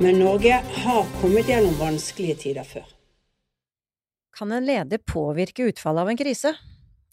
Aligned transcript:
Men 0.00 0.18
Norge 0.18 0.52
har 0.52 1.06
kommet 1.20 1.48
gjennom 1.50 1.74
vanskelige 1.74 2.36
tider 2.38 2.62
før. 2.62 2.84
Kan 4.38 4.52
en 4.54 4.62
leder 4.62 5.00
påvirke 5.02 5.64
utfallet 5.72 6.04
av 6.04 6.10
en 6.12 6.20
krise? 6.20 6.52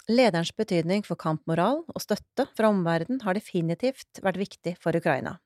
Lederens 0.06 0.52
betydning 0.54 1.02
for 1.08 1.18
kampmoral 1.18 1.82
og 1.90 2.04
støtte 2.04 2.46
fra 2.54 2.70
omverdenen 2.70 3.24
har 3.26 3.34
definitivt 3.34 4.22
vært 4.22 4.38
viktig 4.38 4.76
for 4.78 4.94
Ukraina. 4.94 5.40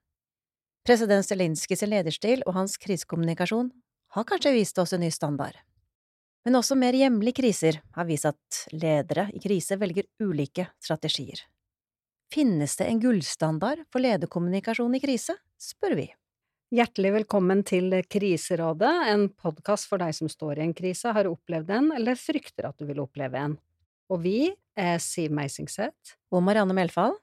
President 0.83 1.23
Zelenskyjs 1.23 1.85
lederstil 1.87 2.43
og 2.43 2.57
hans 2.59 2.75
krisekommunikasjon 2.83 3.71
har 4.17 4.27
kanskje 4.27 4.57
vist 4.57 4.83
oss 4.83 4.97
en 4.97 5.05
ny 5.05 5.11
standard. 5.15 5.55
Men 6.43 6.59
også 6.59 6.75
mer 6.75 6.91
hjemlige 6.91 7.39
kriser 7.39 7.79
har 7.95 8.11
vist 8.11 8.27
at 8.27 8.63
ledere 8.75 9.29
i 9.31 9.39
krise 9.39 9.79
velger 9.79 10.11
ulike 10.19 10.67
strategier. 10.83 11.39
Finnes 12.35 12.75
det 12.75 12.91
en 12.91 12.99
gullstandard 12.99 13.87
for 13.87 14.03
lederkommunikasjon 14.03 14.99
i 14.99 15.07
krise, 15.07 15.39
spør 15.55 15.95
vi. 16.03 16.11
Hjertelig 16.69 17.09
velkommen 17.15 17.63
til 17.65 17.95
Kriserådet, 18.05 18.91
en 19.09 19.23
podkast 19.33 19.87
for 19.89 19.97
deg 19.97 20.13
som 20.13 20.29
står 20.29 20.59
i 20.59 20.67
en 20.67 20.73
krise, 20.77 21.09
har 21.15 21.25
opplevd 21.25 21.71
en 21.73 21.87
eller 21.95 22.13
frykter 22.13 22.67
at 22.67 22.77
du 22.77 22.85
vil 22.85 23.01
oppleve 23.01 23.41
en. 23.41 23.55
Og 24.13 24.21
vi 24.21 24.51
er 24.77 25.01
Siv 25.01 25.33
Meisingseth. 25.33 26.13
Og 26.29 26.45
Marianne 26.45 26.75
Melfall. 26.77 27.15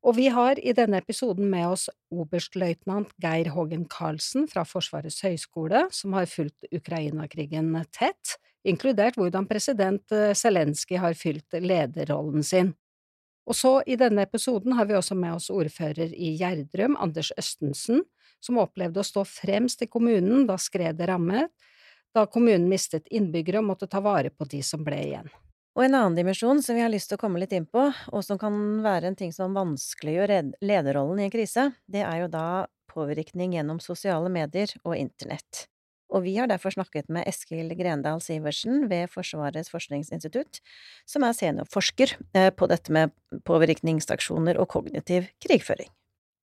Og 0.00 0.16
vi 0.16 0.30
har 0.32 0.56
i 0.56 0.72
denne 0.72 1.02
episoden 1.04 1.50
med 1.52 1.66
oss 1.74 1.84
oberstløytnant 2.08 3.12
Geir 3.20 3.52
Hågen 3.52 3.84
Karlsen 3.92 4.48
fra 4.48 4.64
Forsvarets 4.64 5.20
høgskole, 5.26 5.84
som 5.92 6.16
har 6.16 6.24
fulgt 6.24 6.64
Ukraina-krigen 6.72 7.74
tett, 7.92 8.38
inkludert 8.64 9.20
hvordan 9.20 9.52
president 9.52 10.16
Zelenskyj 10.32 11.02
har 11.04 11.20
fylt 11.20 11.60
lederrollen 11.60 12.40
sin. 12.40 12.72
Og 13.44 13.60
så 13.60 13.78
i 13.84 14.00
denne 14.00 14.24
episoden 14.24 14.80
har 14.80 14.88
vi 14.88 14.96
også 14.96 15.14
med 15.14 15.36
oss 15.36 15.52
ordfører 15.52 16.08
i 16.16 16.38
Gjerdrum, 16.40 16.96
Anders 16.96 17.36
Østensen, 17.36 18.00
som 18.40 18.60
opplevde 18.62 19.00
å 19.00 19.06
stå 19.06 19.24
fremst 19.28 19.82
i 19.82 19.90
kommunen 19.90 20.46
da 20.48 20.58
skredet 20.60 21.08
rammet, 21.08 21.50
da 22.14 22.24
kommunen 22.26 22.68
mistet 22.70 23.08
innbyggere 23.12 23.60
og 23.60 23.70
måtte 23.72 23.88
ta 23.90 24.00
vare 24.04 24.30
på 24.32 24.48
de 24.48 24.62
som 24.64 24.84
ble 24.84 25.02
igjen. 25.08 25.28
Og 25.76 25.84
en 25.84 25.96
annen 25.98 26.16
dimensjon 26.16 26.62
som 26.64 26.78
vi 26.78 26.80
har 26.80 26.88
lyst 26.88 27.10
til 27.10 27.18
å 27.18 27.20
komme 27.20 27.40
litt 27.42 27.52
inn 27.52 27.66
på, 27.68 27.90
og 27.92 28.22
som 28.24 28.38
kan 28.40 28.54
være 28.84 29.10
en 29.10 29.18
ting 29.18 29.32
som 29.36 29.52
vanskeliggjør 29.56 30.54
lederrollen 30.64 31.20
i 31.20 31.26
en 31.26 31.34
krise, 31.34 31.68
det 31.84 32.00
er 32.06 32.22
jo 32.22 32.30
da 32.32 32.46
påvirkning 32.88 33.58
gjennom 33.58 33.82
sosiale 33.84 34.32
medier 34.32 34.72
og 34.86 34.96
internett. 34.96 35.66
Og 36.14 36.22
vi 36.24 36.36
har 36.38 36.48
derfor 36.48 36.72
snakket 36.72 37.10
med 37.12 37.26
Eskil 37.28 37.72
Grendal 37.76 38.22
Sivertsen 38.22 38.86
ved 38.88 39.10
Forsvarets 39.12 39.72
forskningsinstitutt, 39.72 40.62
som 41.04 41.26
er 41.26 41.36
seniorforsker 41.36 42.14
eh, 42.32 42.52
på 42.54 42.68
dette 42.70 42.94
med 42.94 43.12
påvirkningsaksjoner 43.44 44.56
og 44.62 44.70
kognitiv 44.72 45.26
krigføring. 45.42 45.90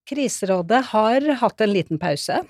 Kriserådet 0.09 0.81
har 0.91 1.29
hatt 1.39 1.63
en 1.63 1.73
liten 1.73 2.01
pause, 2.01 2.41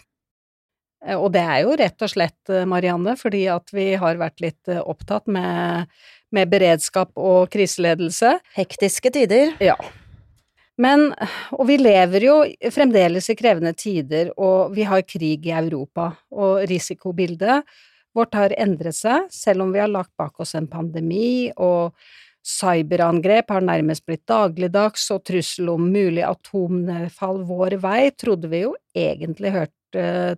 eh, 1.06 1.18
og 1.18 1.32
det 1.36 1.44
er 1.44 1.64
jo 1.66 1.78
rett 1.80 2.06
og 2.06 2.12
slett, 2.12 2.42
eh, 2.50 2.66
Marianne, 2.70 3.16
fordi 3.20 3.46
at 3.54 3.74
vi 3.76 3.94
har 4.00 4.22
vært 4.22 4.44
litt 4.44 4.76
opptatt 4.82 5.28
med 5.28 5.90
med 6.34 6.50
beredskap 6.50 7.14
og 7.20 7.52
kriseledelse. 7.54 8.38
Hektiske 8.58 9.12
tider. 9.14 9.54
Ja. 9.64 9.78
Men, 10.82 11.12
og 11.54 11.68
vi 11.70 11.78
lever 11.78 12.26
jo 12.26 12.38
fremdeles 12.74 13.30
i 13.30 13.38
krevende 13.38 13.76
tider, 13.78 14.32
og 14.42 14.74
vi 14.74 14.88
har 14.90 15.06
krig 15.06 15.46
i 15.46 15.54
Europa, 15.54 16.10
og 16.34 16.64
risikobildet 16.70 17.62
vårt 18.14 18.34
har 18.38 18.56
endret 18.62 18.98
seg, 18.98 19.30
selv 19.34 19.66
om 19.66 19.74
vi 19.74 19.82
har 19.82 19.92
lagt 19.92 20.14
bak 20.18 20.42
oss 20.42 20.56
en 20.58 20.70
pandemi, 20.70 21.52
og 21.58 21.94
cyberangrep 22.44 23.52
har 23.52 23.64
nærmest 23.64 24.06
blitt 24.06 24.26
dagligdags, 24.28 25.06
og 25.16 25.24
trussel 25.28 25.72
om 25.74 25.88
mulig 25.94 26.26
atomnedfall 26.28 27.44
vår 27.48 27.78
vei 27.84 28.12
trodde 28.12 28.52
vi 28.52 28.66
jo 28.66 28.76
egentlig 28.96 29.54
hørte 29.56 29.74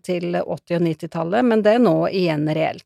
til 0.03 0.35
80- 0.35 0.43
og 0.45 0.59
90-tallet, 0.69 1.47
men 1.47 1.63
det 1.63 1.77
er 1.77 1.83
nå 1.83 1.97
igjen 2.11 2.45
reelt 2.53 2.85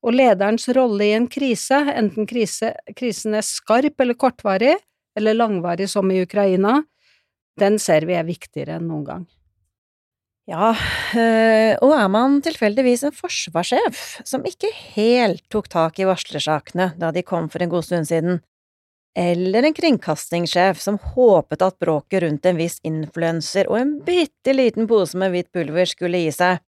og 0.00 0.16
lederens 0.16 0.68
rolle 0.76 1.10
i 1.10 1.16
en 1.16 1.26
krise, 1.30 1.76
enten 1.92 2.28
krise, 2.28 2.72
krisen 2.96 3.36
er 3.36 3.44
skarp 3.46 4.00
eller 4.00 4.16
kortvarig, 4.18 4.78
eller 5.18 5.36
langvarig 5.36 5.90
som 5.90 6.08
i 6.12 6.22
Ukraina, 6.24 6.80
den 7.60 7.76
ser 7.82 8.06
vi 8.08 8.16
er 8.16 8.28
viktigere 8.28 8.78
enn 8.78 8.88
noen 8.88 9.04
gang. 9.08 9.26
Ja, 10.48 10.72
øh, 10.72 11.74
og 11.84 11.92
er 11.94 12.06
man 12.10 12.40
tilfeldigvis 12.42 13.04
en 13.06 13.14
forsvarssjef 13.14 14.00
som 14.26 14.46
ikke 14.48 14.70
helt 14.96 15.44
tok 15.52 15.68
tak 15.70 16.00
i 16.00 16.08
varslersakene 16.08 16.88
da 16.98 17.12
de 17.14 17.22
kom 17.22 17.46
for 17.52 17.62
en 17.62 17.70
god 17.70 17.86
stund 17.86 18.08
siden, 18.08 18.40
eller 19.18 19.66
en 19.66 19.74
kringkastingssjef 19.74 20.80
som 20.80 20.98
håpet 21.14 21.62
at 21.66 21.78
bråket 21.82 22.22
rundt 22.22 22.46
en 22.46 22.58
viss 22.58 22.78
influenser 22.86 23.70
og 23.70 23.78
en 23.80 23.94
bitte 24.06 24.54
liten 24.54 24.86
pose 24.90 25.18
med 25.18 25.32
hvitt 25.34 25.50
pulver 25.54 25.88
skulle 25.90 26.20
gi 26.22 26.30
seg, 26.34 26.60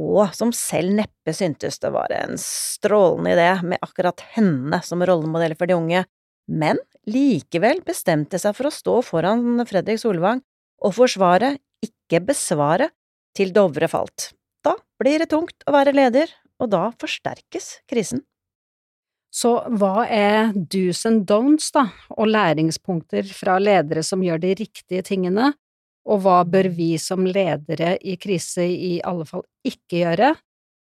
og 0.00 0.32
som 0.34 0.54
selv 0.56 0.94
neppe 0.96 1.34
syntes 1.36 1.78
det 1.82 1.92
var 1.92 2.12
en 2.16 2.38
strålende 2.40 3.34
idé 3.36 3.50
med 3.74 3.82
akkurat 3.84 4.24
henne 4.34 4.80
som 4.84 5.04
rollemodell 5.04 5.54
for 5.58 5.68
de 5.68 5.76
unge, 5.76 6.04
men 6.48 6.80
likevel 7.06 7.82
bestemte 7.86 8.40
seg 8.40 8.56
for 8.56 8.68
å 8.68 8.74
stå 8.74 8.96
foran 9.06 9.62
Fredrik 9.68 10.00
Solvang 10.02 10.42
og 10.82 10.96
forsvare, 10.96 11.56
ikke 11.84 12.22
besvare, 12.32 12.90
til 13.32 13.52
Dovre 13.54 13.88
falt. 13.88 14.32
Da 14.60 14.74
blir 15.00 15.22
det 15.22 15.30
tungt 15.32 15.64
å 15.64 15.72
være 15.72 15.94
leder, 15.96 16.28
og 16.60 16.68
da 16.74 16.90
forsterkes 17.00 17.78
krisen. 17.88 18.20
Så 19.32 19.54
hva 19.80 20.04
er 20.12 20.52
do's 20.52 21.06
and 21.08 21.24
don'ts, 21.28 21.70
da, 21.72 21.86
og 22.12 22.28
læringspunkter 22.28 23.24
fra 23.32 23.56
ledere 23.62 24.02
som 24.04 24.20
gjør 24.24 24.42
de 24.42 24.54
riktige 24.60 25.04
tingene, 25.06 25.54
og 26.04 26.24
hva 26.24 26.42
bør 26.44 26.68
vi 26.74 26.96
som 27.00 27.24
ledere 27.24 27.94
i 27.96 28.18
krise 28.20 28.66
i 28.66 28.98
alle 29.06 29.24
fall 29.28 29.44
ikke 29.64 30.02
gjøre? 30.02 30.32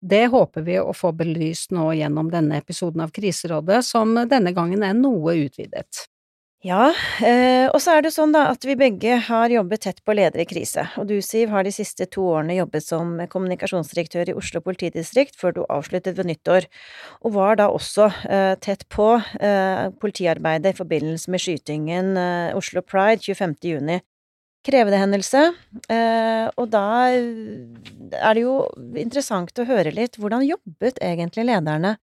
Det 0.04 0.26
håper 0.34 0.66
vi 0.66 0.80
å 0.82 0.92
få 0.92 1.14
belyst 1.16 1.72
nå 1.72 1.94
gjennom 1.96 2.28
denne 2.34 2.58
episoden 2.60 3.06
av 3.06 3.14
Kriserådet, 3.16 3.80
som 3.88 4.12
denne 4.28 4.52
gangen 4.52 4.84
er 4.84 4.98
noe 4.98 5.38
utvidet. 5.46 6.10
Ja, 6.64 6.94
eh, 7.20 7.66
og 7.76 7.82
så 7.84 7.98
er 7.98 8.06
det 8.06 8.14
sånn 8.16 8.32
da 8.32 8.46
at 8.54 8.64
vi 8.64 8.78
begge 8.80 9.18
har 9.26 9.52
jobbet 9.52 9.82
tett 9.84 9.98
på 10.08 10.14
ledere 10.16 10.46
i 10.46 10.48
krise, 10.48 10.86
og 10.96 11.10
du, 11.10 11.18
Siv, 11.20 11.50
har 11.52 11.66
de 11.68 11.74
siste 11.76 12.08
to 12.08 12.24
årene 12.38 12.56
jobbet 12.56 12.86
som 12.86 13.18
kommunikasjonsdirektør 13.34 14.32
i 14.32 14.36
Oslo 14.40 14.62
politidistrikt 14.64 15.36
før 15.42 15.58
du 15.58 15.60
avsluttet 15.66 16.16
ved 16.16 16.30
nyttår, 16.30 16.70
og 17.28 17.36
var 17.36 17.60
da 17.60 17.68
også 17.68 18.08
eh, 18.32 18.54
tett 18.64 18.88
på 18.88 19.10
eh, 19.20 19.90
politiarbeidet 20.00 20.72
i 20.72 20.80
forbindelse 20.80 21.34
med 21.36 21.44
skytingen 21.44 22.16
Oslo 22.56 22.80
Pride 22.80 23.20
25. 23.20 23.58
juni. 23.68 24.00
Krevende 24.64 25.02
hendelse, 25.02 25.40
og 26.56 26.68
da 26.72 26.86
er 27.12 28.38
det 28.38 28.44
jo 28.46 28.54
interessant 28.96 29.60
å 29.60 29.66
høre 29.68 29.92
litt. 29.92 30.16
Hvordan 30.16 30.46
jobbet 30.48 31.02
egentlig 31.04 31.44
lederne 31.50 31.98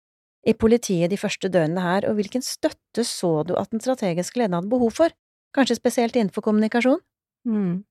i 0.46 0.54
politiet 0.54 1.10
de 1.10 1.18
første 1.18 1.50
døgnene 1.50 1.82
her, 1.82 2.06
og 2.08 2.18
hvilken 2.20 2.44
støtte 2.44 3.04
så 3.06 3.40
du 3.46 3.56
at 3.58 3.72
den 3.72 3.82
strategiske 3.82 4.38
lederen 4.38 4.60
hadde 4.60 4.72
behov 4.72 4.94
for, 4.94 5.14
kanskje 5.56 5.78
spesielt 5.78 6.16
innenfor 6.16 6.44
kommunikasjon? 6.46 7.02
Mm. 7.48 7.84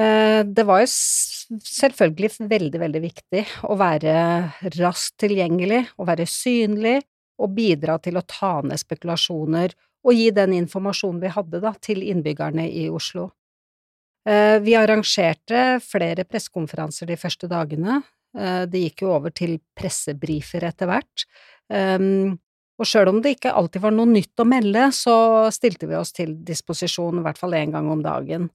Eh, 0.00 0.40
det 0.48 0.64
var 0.64 0.80
jo 0.80 0.88
selvfølgelig 0.88 2.48
veldig, 2.48 2.80
veldig 2.80 3.02
viktig 3.04 3.44
å 3.68 3.76
være 3.76 4.14
raskt 4.78 5.18
tilgjengelig, 5.20 5.84
å 6.00 6.08
være 6.08 6.28
synlig, 6.28 7.02
og 7.42 7.52
bidra 7.56 7.98
til 8.00 8.18
å 8.20 8.24
ta 8.28 8.60
ned 8.64 8.80
spekulasjoner 8.80 9.74
og 10.02 10.16
gi 10.18 10.30
den 10.34 10.54
informasjonen 10.56 11.20
vi 11.22 11.30
hadde 11.32 11.60
da, 11.62 11.72
til 11.82 12.02
innbyggerne 12.06 12.66
i 12.68 12.88
Oslo. 12.92 13.30
Eh, 14.28 14.58
vi 14.62 14.76
arrangerte 14.78 15.80
flere 15.82 16.24
pressekonferanser 16.28 17.10
de 17.10 17.18
første 17.18 17.48
dagene. 17.50 18.00
Eh, 18.38 18.64
det 18.70 18.86
gikk 18.86 19.04
jo 19.04 19.12
over 19.16 19.34
til 19.34 19.58
pressebrifer 19.76 20.64
etter 20.68 20.88
hvert. 20.90 21.26
Ehm, 21.72 22.38
og 22.80 22.88
sjøl 22.88 23.12
om 23.12 23.20
det 23.22 23.36
ikke 23.36 23.52
alltid 23.52 23.84
var 23.84 23.94
noe 23.94 24.08
nytt 24.08 24.40
å 24.40 24.48
melde, 24.48 24.88
så 24.96 25.14
stilte 25.54 25.86
vi 25.90 25.98
oss 25.98 26.14
til 26.16 26.34
disposisjon 26.42 27.20
i 27.20 27.24
hvert 27.26 27.38
fall 27.38 27.54
én 27.58 27.74
gang 27.74 27.90
om 27.92 28.02
dagen. 28.02 28.48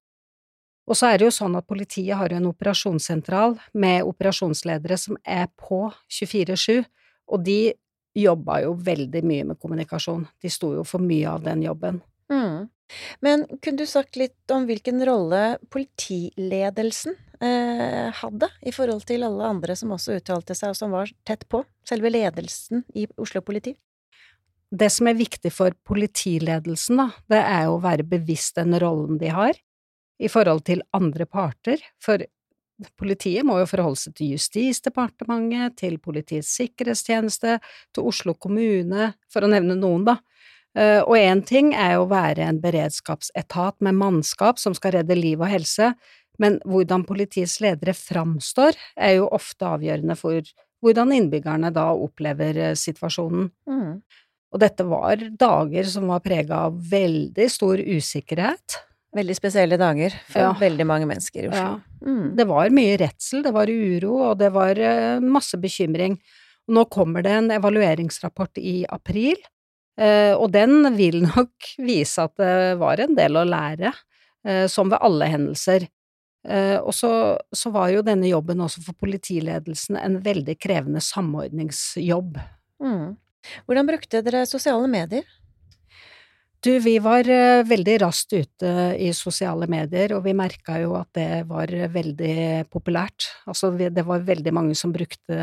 Og 0.88 0.96
så 0.96 1.12
er 1.12 1.20
det 1.20 1.28
jo 1.28 1.36
sånn 1.36 1.58
at 1.60 1.68
politiet 1.68 2.16
har 2.18 2.32
jo 2.32 2.40
en 2.40 2.50
operasjonssentral 2.50 3.58
med 3.76 4.08
operasjonsledere 4.08 4.98
som 5.00 5.18
er 5.24 5.50
på 5.60 5.90
24-7, 6.08 6.86
og 7.28 7.44
de 7.44 7.76
jobba 8.18 8.62
jo 8.64 8.74
veldig 8.74 9.22
mye 9.28 9.48
med 9.52 9.60
kommunikasjon. 9.62 10.26
De 10.42 10.50
sto 10.50 10.72
jo 10.74 10.86
for 10.88 11.04
mye 11.04 11.28
av 11.30 11.44
den 11.46 11.66
jobben. 11.68 12.00
Mm. 12.32 12.68
Men 13.20 13.46
kunne 13.62 13.78
du 13.78 13.88
sagt 13.88 14.16
litt 14.20 14.52
om 14.52 14.68
hvilken 14.68 15.04
rolle 15.08 15.58
politiledelsen 15.74 17.16
eh, 17.44 18.14
hadde 18.16 18.50
i 18.62 18.72
forhold 18.76 19.04
til 19.10 19.26
alle 19.28 19.50
andre 19.52 19.76
som 19.80 19.92
også 19.96 20.20
uttalte 20.20 20.56
seg, 20.56 20.72
og 20.72 20.80
som 20.80 20.96
var 20.96 21.12
tett 21.28 21.44
på, 21.52 21.64
selve 21.88 22.12
ledelsen 22.14 22.86
i 22.96 23.08
Oslo 23.20 23.44
politi? 23.44 23.76
Det 24.68 24.90
som 24.92 25.08
er 25.08 25.20
viktig 25.20 25.52
for 25.56 25.76
politiledelsen, 25.88 27.00
da, 27.00 27.10
det 27.32 27.44
er 27.44 27.70
å 27.72 27.80
være 27.84 28.08
bevisst 28.08 28.58
den 28.60 28.76
rollen 28.82 29.20
de 29.22 29.32
har 29.32 29.56
i 30.20 30.28
forhold 30.32 30.66
til 30.68 30.82
andre 30.98 31.28
parter, 31.30 31.80
for 32.04 32.24
politiet 33.00 33.46
må 33.48 33.58
jo 33.62 33.70
forholde 33.70 34.02
seg 34.02 34.16
til 34.18 34.34
Justisdepartementet, 34.36 35.78
til 35.80 35.98
Politiets 36.02 36.52
sikkerhetstjeneste, 36.60 37.58
til 37.96 38.10
Oslo 38.10 38.36
kommune, 38.38 39.14
for 39.32 39.46
å 39.46 39.52
nevne 39.52 39.78
noen, 39.80 40.06
da. 40.10 40.18
Eh, 40.78 41.02
og 41.02 41.18
én 41.18 41.42
ting 41.46 41.72
er 41.74 41.96
jo 41.96 42.06
å 42.06 42.12
være 42.12 42.46
en 42.46 42.62
beredskapsetat 42.62 43.80
med 43.86 43.98
mannskap 43.98 44.62
som 44.62 44.76
skal 44.78 45.00
redde 45.00 45.18
liv 45.18 45.42
og 45.42 45.50
helse, 45.50 45.94
men 46.38 46.60
hvordan 46.70 47.06
politiets 47.08 47.58
ledere 47.64 47.96
framstår, 47.98 48.78
er 48.94 49.18
jo 49.18 49.30
ofte 49.34 49.66
avgjørende 49.66 50.18
for 50.20 50.46
hvordan 50.86 51.14
innbyggerne 51.16 51.72
da 51.74 51.90
opplever 51.98 52.62
eh, 52.62 52.76
situasjonen. 52.78 53.50
Mm. 53.70 53.98
Og 54.54 54.62
dette 54.62 54.86
var 54.88 55.24
dager 55.40 55.90
som 55.90 56.08
var 56.12 56.22
prega 56.24 56.68
av 56.68 56.78
veldig 56.92 57.50
stor 57.52 57.82
usikkerhet. 57.82 58.78
Veldig 59.18 59.36
spesielle 59.36 59.80
dager 59.82 60.14
for 60.30 60.46
ja. 60.46 60.54
veldig 60.60 60.86
mange 60.88 61.08
mennesker 61.10 61.48
i 61.48 61.50
Oslo. 61.50 61.78
Ja. 61.80 62.06
Mm. 62.06 62.36
Det 62.38 62.46
var 62.48 62.74
mye 62.76 62.98
redsel, 63.02 63.42
det 63.44 63.54
var 63.56 63.72
uro, 63.72 64.14
og 64.30 64.38
det 64.40 64.54
var 64.54 64.78
eh, 64.78 65.24
masse 65.26 65.58
bekymring. 65.60 66.20
Nå 66.70 66.86
kommer 66.92 67.26
det 67.26 67.34
en 67.34 67.54
evalueringsrapport 67.56 68.60
i 68.62 68.82
april, 68.92 69.40
og 70.38 70.52
den 70.54 70.92
vil 70.98 71.24
nok 71.26 71.72
vise 71.90 72.26
at 72.28 72.36
det 72.40 72.78
var 72.82 73.02
en 73.02 73.16
del 73.18 73.40
å 73.40 73.46
lære, 73.48 73.94
eh, 74.48 74.66
som 74.72 74.92
ved 74.94 75.02
alle 75.02 75.30
hendelser. 75.34 75.88
Eh, 76.48 76.78
og 76.78 76.94
så, 76.96 77.12
så 77.52 77.72
var 77.74 77.92
jo 77.92 78.06
denne 78.06 78.30
jobben 78.30 78.62
også 78.64 78.84
for 78.86 78.98
politiledelsen 79.02 79.98
en 80.00 80.22
veldig 80.24 80.56
krevende 80.62 81.02
samordningsjobb. 81.04 82.38
Mm. 82.84 83.18
Hvordan 83.66 83.90
brukte 83.90 84.22
dere 84.24 84.46
sosiale 84.48 84.88
medier? 84.92 85.26
Du, 86.66 86.72
vi 86.82 86.96
var 87.00 87.28
veldig 87.70 87.94
raskt 88.02 88.34
ute 88.34 88.70
i 88.98 89.12
sosiale 89.16 89.68
medier, 89.70 90.16
og 90.18 90.24
vi 90.26 90.34
merka 90.36 90.80
jo 90.82 90.96
at 90.98 91.12
det 91.16 91.44
var 91.48 91.70
veldig 91.94 92.66
populært. 92.74 93.28
Altså, 93.48 93.70
det 93.78 94.04
var 94.04 94.26
veldig 94.26 94.54
mange 94.58 94.76
som 94.76 94.92
brukte 94.92 95.38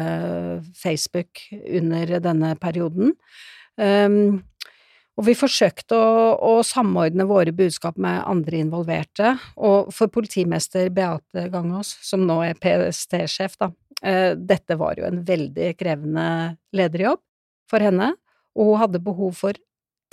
Facebook 0.75 1.45
under 1.71 2.17
denne 2.19 2.51
perioden. 2.61 3.15
Um, 3.81 4.43
og 5.15 5.29
vi 5.29 5.37
forsøkte 5.39 5.95
å, 5.95 6.15
å, 6.43 6.53
samordne 6.67 7.27
våre 7.31 7.55
budskap 7.55 7.99
med 8.03 8.23
andre 8.27 8.59
involverte, 8.65 9.37
og 9.55 9.93
for 9.95 10.11
politimester 10.11 10.91
Beate 10.95 11.47
Gangås, 11.53 11.93
som 12.03 12.25
nå 12.27 12.41
er 12.47 12.59
PST-sjef, 12.59 13.55
da, 13.61 13.71
uh, 14.03 14.33
dette 14.35 14.79
var 14.81 14.99
jo 14.99 15.07
en 15.07 15.23
veldig 15.27 15.71
krevende 15.79 16.27
lederjobb 16.75 17.23
for 17.71 17.87
henne, 17.87 18.13
og 18.55 18.73
hun 18.73 18.83
hadde 18.83 19.03
behov 19.03 19.39
for 19.39 19.59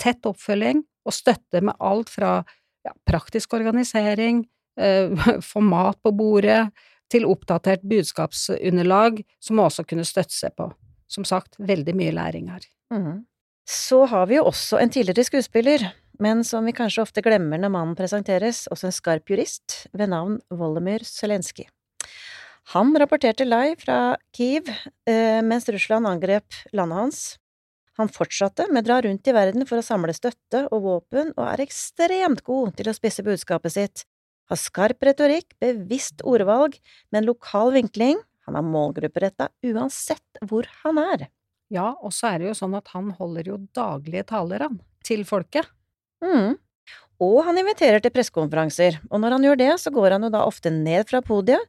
tett 0.02 0.26
oppfølging 0.26 0.82
og 1.06 1.14
støtte 1.14 1.62
med 1.62 1.78
alt 1.82 2.10
fra 2.10 2.40
ja, 2.86 2.94
praktisk 3.06 3.58
organisering, 3.58 4.44
uh, 4.78 5.26
få 5.50 5.64
mat 5.66 5.98
på 6.02 6.14
bordet, 6.14 6.68
til 7.12 7.26
oppdatert 7.28 7.82
budskapsunderlag 7.84 9.18
som 9.42 9.58
hun 9.58 9.66
også 9.66 9.84
kunne 9.84 10.06
støtte 10.08 10.32
seg 10.32 10.54
på. 10.56 10.70
Som 11.12 11.26
sagt, 11.28 11.58
veldig 11.60 11.92
mye 11.98 12.14
læring 12.16 12.48
her. 12.48 12.64
Mm. 12.94 13.26
Så 13.68 14.04
har 14.10 14.26
vi 14.30 14.38
jo 14.38 14.46
også 14.50 14.80
en 14.82 14.90
tidligere 14.90 15.26
skuespiller, 15.26 15.84
men 16.22 16.42
som 16.46 16.66
vi 16.66 16.74
kanskje 16.76 17.04
ofte 17.04 17.22
glemmer 17.24 17.60
når 17.60 17.72
mannen 17.74 17.98
presenteres, 17.98 18.66
også 18.72 18.88
en 18.88 18.96
skarp 18.96 19.30
jurist 19.30 19.86
ved 19.94 20.10
navn 20.12 20.40
Volodymyr 20.50 21.04
Zelenskyj. 21.06 21.68
Han 22.76 22.92
rapporterte 22.98 23.46
live 23.46 23.78
fra 23.80 24.16
Kiev 24.36 24.68
eh, 24.70 25.40
mens 25.42 25.66
Russland 25.72 26.06
angrep 26.06 26.54
landet 26.72 26.98
hans. 26.98 27.22
Han 27.98 28.08
fortsatte 28.08 28.68
med 28.70 28.84
å 28.84 28.86
dra 28.86 29.00
rundt 29.04 29.28
i 29.28 29.34
verden 29.34 29.66
for 29.68 29.80
å 29.80 29.84
samle 29.84 30.14
støtte 30.16 30.64
og 30.70 30.86
våpen, 30.86 31.34
og 31.36 31.44
er 31.44 31.64
ekstremt 31.66 32.44
god 32.46 32.76
til 32.78 32.88
å 32.88 32.96
spisse 32.96 33.24
budskapet 33.26 33.74
sitt. 33.74 34.04
Har 34.50 34.60
skarp 34.60 35.04
retorikk, 35.04 35.52
bevisst 35.60 36.24
ordvalg, 36.24 36.78
med 37.10 37.22
en 37.22 37.30
lokal 37.32 37.74
vinkling, 37.74 38.22
han 38.46 38.58
er 38.58 38.66
målgrupperetta 38.66 39.50
uansett 39.68 40.42
hvor 40.48 40.66
han 40.82 40.98
er. 41.02 41.28
Ja, 41.72 41.94
og 42.04 42.12
så 42.12 42.34
er 42.34 42.42
det 42.42 42.50
jo 42.50 42.58
sånn 42.58 42.76
at 42.76 42.90
han 42.92 43.08
holder 43.16 43.48
jo 43.48 43.56
daglige 43.76 44.26
taler, 44.28 44.66
han, 44.66 44.76
til 45.06 45.24
folket. 45.28 45.70
Mm. 46.24 46.58
Og 47.22 47.38
han 47.46 47.58
inviterer 47.60 48.02
til 48.02 48.12
pressekonferanser, 48.12 48.98
og 49.08 49.22
når 49.22 49.36
han 49.36 49.46
gjør 49.46 49.60
det, 49.60 49.72
så 49.80 49.92
går 49.94 50.16
han 50.16 50.26
jo 50.26 50.32
da 50.34 50.44
ofte 50.44 50.72
ned 50.74 51.08
fra 51.08 51.22
podiet, 51.24 51.62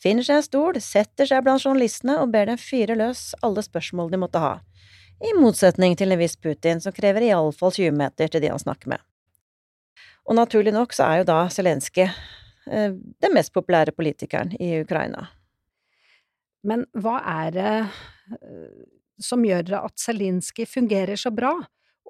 finner 0.00 0.24
seg 0.24 0.40
en 0.40 0.46
stol, 0.46 0.80
setter 0.84 1.28
seg 1.28 1.42
blant 1.44 1.64
journalistene 1.64 2.18
og 2.22 2.30
ber 2.32 2.48
dem 2.48 2.60
fyre 2.60 2.96
løs 2.96 3.30
alle 3.44 3.64
spørsmål 3.64 4.12
de 4.12 4.20
måtte 4.22 4.42
ha, 4.42 4.54
i 5.20 5.34
motsetning 5.36 5.96
til 5.98 6.14
en 6.14 6.20
viss 6.20 6.38
Putin 6.40 6.80
som 6.80 6.94
krever 6.96 7.26
iallfall 7.26 7.74
20 7.74 7.96
meter 7.96 8.30
til 8.30 8.44
de 8.44 8.52
han 8.52 8.62
snakker 8.62 8.94
med. 8.94 9.02
Og 10.28 10.36
naturlig 10.38 10.72
nok 10.72 10.94
så 10.96 11.08
er 11.08 11.20
jo 11.20 11.28
da 11.28 11.42
Zelenskyj 11.52 12.06
eh, 12.06 12.94
den 12.94 13.34
mest 13.34 13.52
populære 13.56 13.92
politikeren 13.96 14.54
i 14.60 14.78
Ukraina. 14.80 15.26
Men 16.64 16.86
hva 16.92 17.18
er 17.44 17.52
det 17.56 17.74
eh, 17.80 18.88
som 19.22 19.44
gjør 19.44 19.76
at 19.84 20.00
Zelinskyj 20.00 20.68
fungerer 20.68 21.20
så 21.20 21.32
bra? 21.34 21.54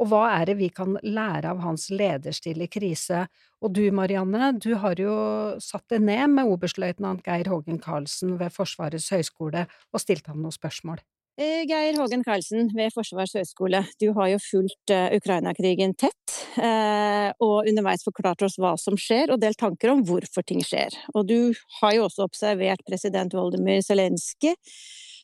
Og 0.00 0.08
hva 0.08 0.22
er 0.38 0.48
det 0.48 0.56
vi 0.60 0.70
kan 0.72 0.96
lære 1.04 1.50
av 1.50 1.60
hans 1.60 1.90
lederstil 1.92 2.62
i 2.64 2.70
krise? 2.72 3.26
Og 3.60 3.74
du, 3.76 3.82
Marianne, 3.92 4.54
du 4.56 4.72
har 4.80 4.96
jo 5.00 5.14
satt 5.60 5.84
deg 5.92 6.06
ned 6.06 6.36
med 6.38 6.48
oberstløytnant 6.48 7.24
Geir 7.26 7.50
Hågen 7.52 7.80
Karlsen 7.84 8.38
ved 8.40 8.54
Forsvarets 8.54 9.10
høgskole 9.12 9.66
og 9.68 10.02
stilt 10.02 10.30
ham 10.30 10.40
noen 10.40 10.56
spørsmål. 10.56 11.02
Eh, 11.40 11.66
Geir 11.68 11.96
Hågen 12.00 12.24
Karlsen 12.24 12.72
ved 12.76 12.94
Forsvarets 12.96 13.36
høgskole, 13.36 13.82
du 14.00 14.10
har 14.16 14.32
jo 14.32 14.40
fulgt 14.44 14.92
uh, 14.92 15.12
Ukraina-krigen 15.16 15.94
tett, 16.00 16.34
uh, 16.56 17.30
og 17.40 17.68
underveis 17.70 18.04
forklart 18.04 18.44
oss 18.44 18.58
hva 18.60 18.74
som 18.80 18.98
skjer, 19.00 19.32
og 19.32 19.40
delt 19.40 19.60
tanker 19.60 19.92
om 19.92 20.02
hvorfor 20.08 20.44
ting 20.44 20.64
skjer. 20.64 20.96
Og 21.14 21.28
du 21.28 21.52
har 21.78 21.94
jo 21.96 22.08
også 22.08 22.26
observert 22.28 22.84
president 22.88 23.36
Voldemyr 23.36 23.80
Zelenskyj 23.84 24.56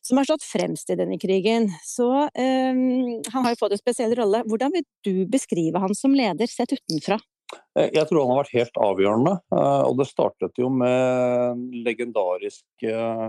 som 0.06 0.20
har 0.20 0.28
stått 0.28 0.46
fremst 0.46 0.90
i 0.92 0.98
denne 0.98 1.18
krigen. 1.20 1.68
Så 1.84 2.06
um, 2.06 2.82
han 3.32 3.46
har 3.46 3.52
jo 3.52 3.60
fått 3.60 3.74
en 3.76 3.82
spesiell 3.82 4.14
rolle. 4.18 4.44
Hvordan 4.46 4.74
vil 4.74 4.86
du 5.06 5.24
beskrive 5.30 5.82
han 5.82 5.96
som 5.98 6.14
leder, 6.14 6.50
sett 6.50 6.76
utenfra? 6.76 7.18
Eh, 7.76 7.90
jeg 7.94 8.06
tror 8.08 8.24
han 8.24 8.34
har 8.34 8.44
vært 8.44 8.56
helt 8.56 8.78
avgjørende. 8.88 9.34
Eh, 9.54 9.82
og 9.88 9.98
det 10.00 10.08
startet 10.10 10.60
jo 10.60 10.70
med 10.72 11.50
en 11.50 11.66
legendarisk 11.86 12.86
eh, 12.86 13.26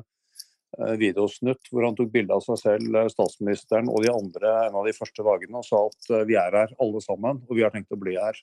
videosnutt 0.99 1.71
hvor 1.71 1.87
han 1.87 1.95
tok 1.97 2.11
bilde 2.13 2.35
av 2.35 2.43
seg 2.45 2.59
selv, 2.59 2.99
statsministeren 3.09 3.89
og 3.89 4.03
de 4.03 4.11
andre 4.13 4.51
en 4.67 4.75
av 4.77 4.85
de 4.85 4.93
første 4.93 5.23
dagene 5.25 5.61
og 5.61 5.65
sa 5.65 5.79
at 5.87 6.27
vi 6.27 6.35
er 6.37 6.53
her 6.53 6.73
alle 6.83 7.01
sammen, 7.01 7.39
og 7.47 7.55
vi 7.57 7.63
har 7.65 7.73
tenkt 7.73 7.95
å 7.95 7.99
bli 7.99 8.17
her. 8.19 8.37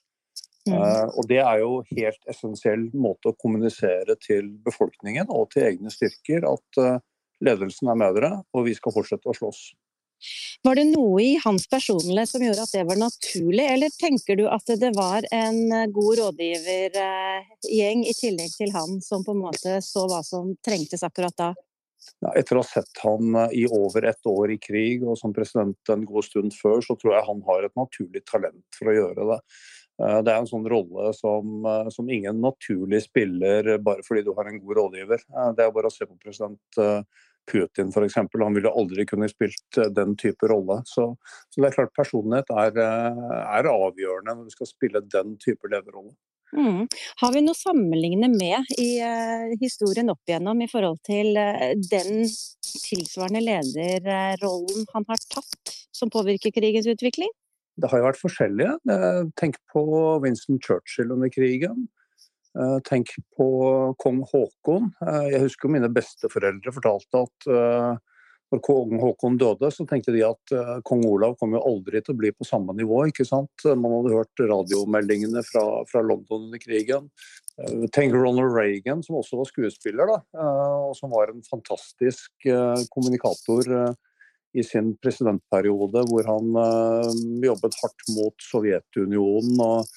Mm. 0.65 0.73
og 1.13 1.27
Det 1.29 1.37
er 1.37 1.59
jo 1.61 1.75
helt 1.93 2.31
essensiell 2.31 2.87
måte 2.97 3.29
å 3.29 3.35
kommunisere 3.37 4.15
til 4.17 4.47
befolkningen 4.65 5.29
og 5.29 5.51
til 5.53 5.67
egne 5.67 5.93
styrker 5.93 6.47
at 6.49 6.79
Ledelsen 7.45 7.91
er 7.91 7.99
med 7.99 8.15
dere, 8.17 8.31
og 8.53 8.67
vi 8.67 8.75
skal 8.77 8.95
fortsette 8.95 9.29
å 9.29 9.35
slåss. 9.37 9.67
Var 10.65 10.79
det 10.79 10.85
noe 10.89 11.19
i 11.21 11.33
hans 11.43 11.67
personlighet 11.69 12.31
som 12.31 12.41
gjorde 12.41 12.63
at 12.63 12.73
det 12.73 12.85
var 12.87 12.97
naturlig, 12.97 13.65
eller 13.75 13.93
tenker 13.99 14.39
du 14.39 14.45
at 14.49 14.71
det 14.81 14.91
var 14.95 15.27
en 15.35 15.91
god 15.93 16.21
rådgivergjeng 16.21 18.05
i 18.07 18.15
tillegg 18.17 18.55
til 18.55 18.73
han 18.73 18.97
som 19.05 19.25
på 19.25 19.35
en 19.35 19.43
måte 19.43 19.77
så 19.85 20.07
hva 20.09 20.23
som 20.25 20.55
trengtes 20.65 21.05
akkurat 21.05 21.35
da? 21.37 21.51
Ja, 22.21 22.31
etter 22.37 22.57
å 22.57 22.63
ha 22.63 22.69
sett 22.69 23.01
han 23.01 23.35
i 23.53 23.65
over 23.65 24.05
ett 24.07 24.29
år 24.29 24.53
i 24.53 24.59
krig 24.61 25.03
og 25.03 25.17
som 25.19 25.33
president 25.35 25.91
en 25.91 26.05
god 26.07 26.25
stund 26.25 26.53
før, 26.55 26.81
så 26.85 26.95
tror 26.97 27.17
jeg 27.17 27.27
han 27.27 27.41
har 27.47 27.65
et 27.65 27.77
naturlig 27.77 28.21
talent 28.29 28.77
for 28.77 28.91
å 28.91 28.95
gjøre 28.95 29.29
det. 29.33 29.39
Eh, 30.03 30.19
det 30.27 30.33
er 30.33 30.41
en 30.41 30.49
sånn 30.49 30.67
rolle 30.67 31.11
som, 31.15 31.55
eh, 31.65 31.89
som, 31.93 32.09
ingen 32.11 32.41
naturlig 32.43 33.05
spiller 33.05 33.77
bare 33.83 34.03
fordi 34.03 34.25
du 34.25 34.33
har 34.35 34.49
en 34.49 34.59
god 34.59 34.77
rådgiver. 34.79 35.23
Eh, 35.31 35.51
det 35.55 35.65
er 35.65 35.71
bare 35.75 35.91
å 35.91 35.95
se 35.95 36.07
på 36.07 36.19
president 36.19 36.81
Putin 37.51 37.91
f.eks. 37.91 38.17
Han 38.17 38.57
ville 38.57 38.71
aldri 38.71 39.05
kunne 39.09 39.29
spilt 39.31 39.79
den 39.95 40.15
type 40.19 40.49
rolle. 40.51 40.81
Så, 40.89 41.11
så 41.49 41.61
det 41.61 41.69
er 41.69 41.77
klart 41.79 41.95
personlighet 41.97 42.51
er, 42.53 42.79
er, 42.79 43.71
avgjørende 43.71 44.37
når 44.37 44.47
du 44.47 44.55
skal 44.55 44.71
spille 44.71 45.03
den 45.13 45.35
type 45.41 45.69
lederrolle. 45.71 46.15
Mm. 46.55 46.85
Har 47.19 47.33
vi 47.33 47.41
noe 47.43 47.55
å 47.55 47.57
sammenligne 47.57 48.29
med 48.31 48.69
i 48.79 48.91
uh, 49.03 49.55
historien 49.59 50.11
opp 50.13 50.21
igjennom 50.29 50.61
i 50.63 50.69
forhold 50.71 51.01
til 51.03 51.33
uh, 51.35 51.73
den 51.89 52.27
tilsvarende 52.85 53.41
lederrollen 53.43 54.85
han 54.93 55.07
har 55.09 55.25
tatt, 55.33 55.73
som 55.95 56.13
påvirker 56.13 56.53
krigens 56.55 56.87
utvikling? 56.87 57.33
Det 57.75 57.91
har 57.91 57.99
jo 57.99 58.07
vært 58.07 58.21
forskjellige. 58.21 58.73
Eh, 58.87 59.21
tenk 59.39 59.57
på 59.73 59.83
Winston 60.23 60.59
Churchill 60.63 61.11
under 61.11 61.31
krigen. 61.31 61.89
Eh, 62.55 62.79
tenk 62.87 63.11
på 63.37 63.47
kong 63.99 64.21
Haakon. 64.31 64.91
Eh, 65.03 65.29
jeg 65.33 65.43
husker 65.43 65.71
mine 65.71 65.91
besteforeldre 65.91 66.71
fortalte 66.75 67.25
at 67.25 67.49
når 68.53 68.61
kong 68.63 68.93
Haakon 69.01 69.39
døde, 69.41 69.67
så 69.73 69.83
tenkte 69.89 70.13
de 70.13 70.21
at 70.23 70.53
kong 70.85 71.01
Olav 71.09 71.33
kom 71.39 71.55
jo 71.57 71.63
aldri 71.65 71.99
til 72.05 72.13
å 72.13 72.19
bli 72.19 72.29
på 72.31 72.45
samme 72.47 72.75
nivå. 72.77 73.01
ikke 73.09 73.25
sant? 73.25 73.65
Man 73.65 73.89
hadde 73.89 74.13
hørt 74.13 74.43
radiomeldingene 74.53 75.41
fra, 75.47 75.63
fra 75.89 76.03
London 76.05 76.45
under 76.45 76.61
krigen. 76.61 77.09
Tenk 77.95 78.13
Ronald 78.13 78.53
Reagan, 78.53 79.01
som 79.03 79.17
også 79.17 79.41
var 79.41 79.49
skuespiller, 79.49 80.13
da, 80.13 80.45
og 80.85 80.93
som 80.95 81.09
var 81.15 81.33
en 81.33 81.41
fantastisk 81.49 82.45
kommunikator 82.93 83.73
i 84.53 84.63
sin 84.63 84.93
presidentperiode, 85.01 86.05
hvor 86.05 86.29
han 86.29 87.41
jobbet 87.49 87.81
hardt 87.81 88.07
mot 88.13 88.47
Sovjetunionen. 88.51 89.57
og 89.57 89.89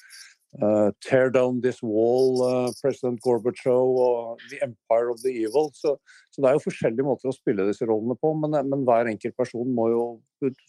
Uh, 0.57 0.91
tear 1.05 1.29
down 1.29 1.61
this 1.61 1.77
wall, 1.83 2.41
uh, 2.41 2.71
president 2.81 3.21
Gorbatsjov 3.21 3.99
og 4.01 4.39
The 4.49 4.57
Empire 4.65 5.11
of 5.11 5.21
the 5.21 5.29
Evil. 5.29 5.69
Så, 5.77 5.93
så, 6.31 6.41
det 6.41 6.49
er 6.49 6.55
jo 6.57 6.63
forskjellige 6.63 7.05
måter 7.05 7.29
å 7.29 7.35
spille 7.35 7.67
disse 7.67 7.85
rollene 7.85 8.17
på, 8.17 8.33
men, 8.33 8.57
men, 8.65 8.81
hver 8.87 9.11
enkelt 9.11 9.37
person 9.37 9.69
må 9.77 9.91
jo 9.93 10.01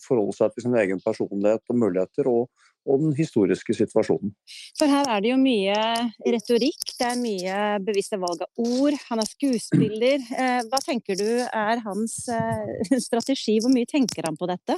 forholde 0.05 0.37
seg 0.37 0.53
til 0.53 0.67
sin 0.67 0.77
egen 0.83 1.01
personlighet 1.01 1.65
og 1.73 1.81
muligheter 1.81 2.29
og, 2.29 2.51
og, 2.85 3.07
den 3.07 3.17
historiske 3.17 3.79
situasjonen. 3.79 4.35
For 4.77 4.91
her 4.91 5.09
er 5.09 5.25
det 5.25 5.33
jo 5.33 5.41
mye 5.41 5.81
retorikk, 6.37 6.85
det 7.01 7.09
er 7.09 7.23
mye 7.23 7.59
bevisste 7.87 8.21
valg 8.21 8.45
av 8.45 8.61
ord. 8.61 8.99
Han 9.09 9.25
er 9.25 9.33
skuespiller. 9.33 10.29
Hva 10.69 10.83
tenker 10.85 11.17
du 11.17 11.29
er 11.41 11.81
hans 11.87 12.21
strategi? 13.09 13.57
Hvor 13.65 13.73
mye 13.73 13.89
tenker 13.89 14.29
han 14.29 14.37
på 14.37 14.51
dette? 14.51 14.77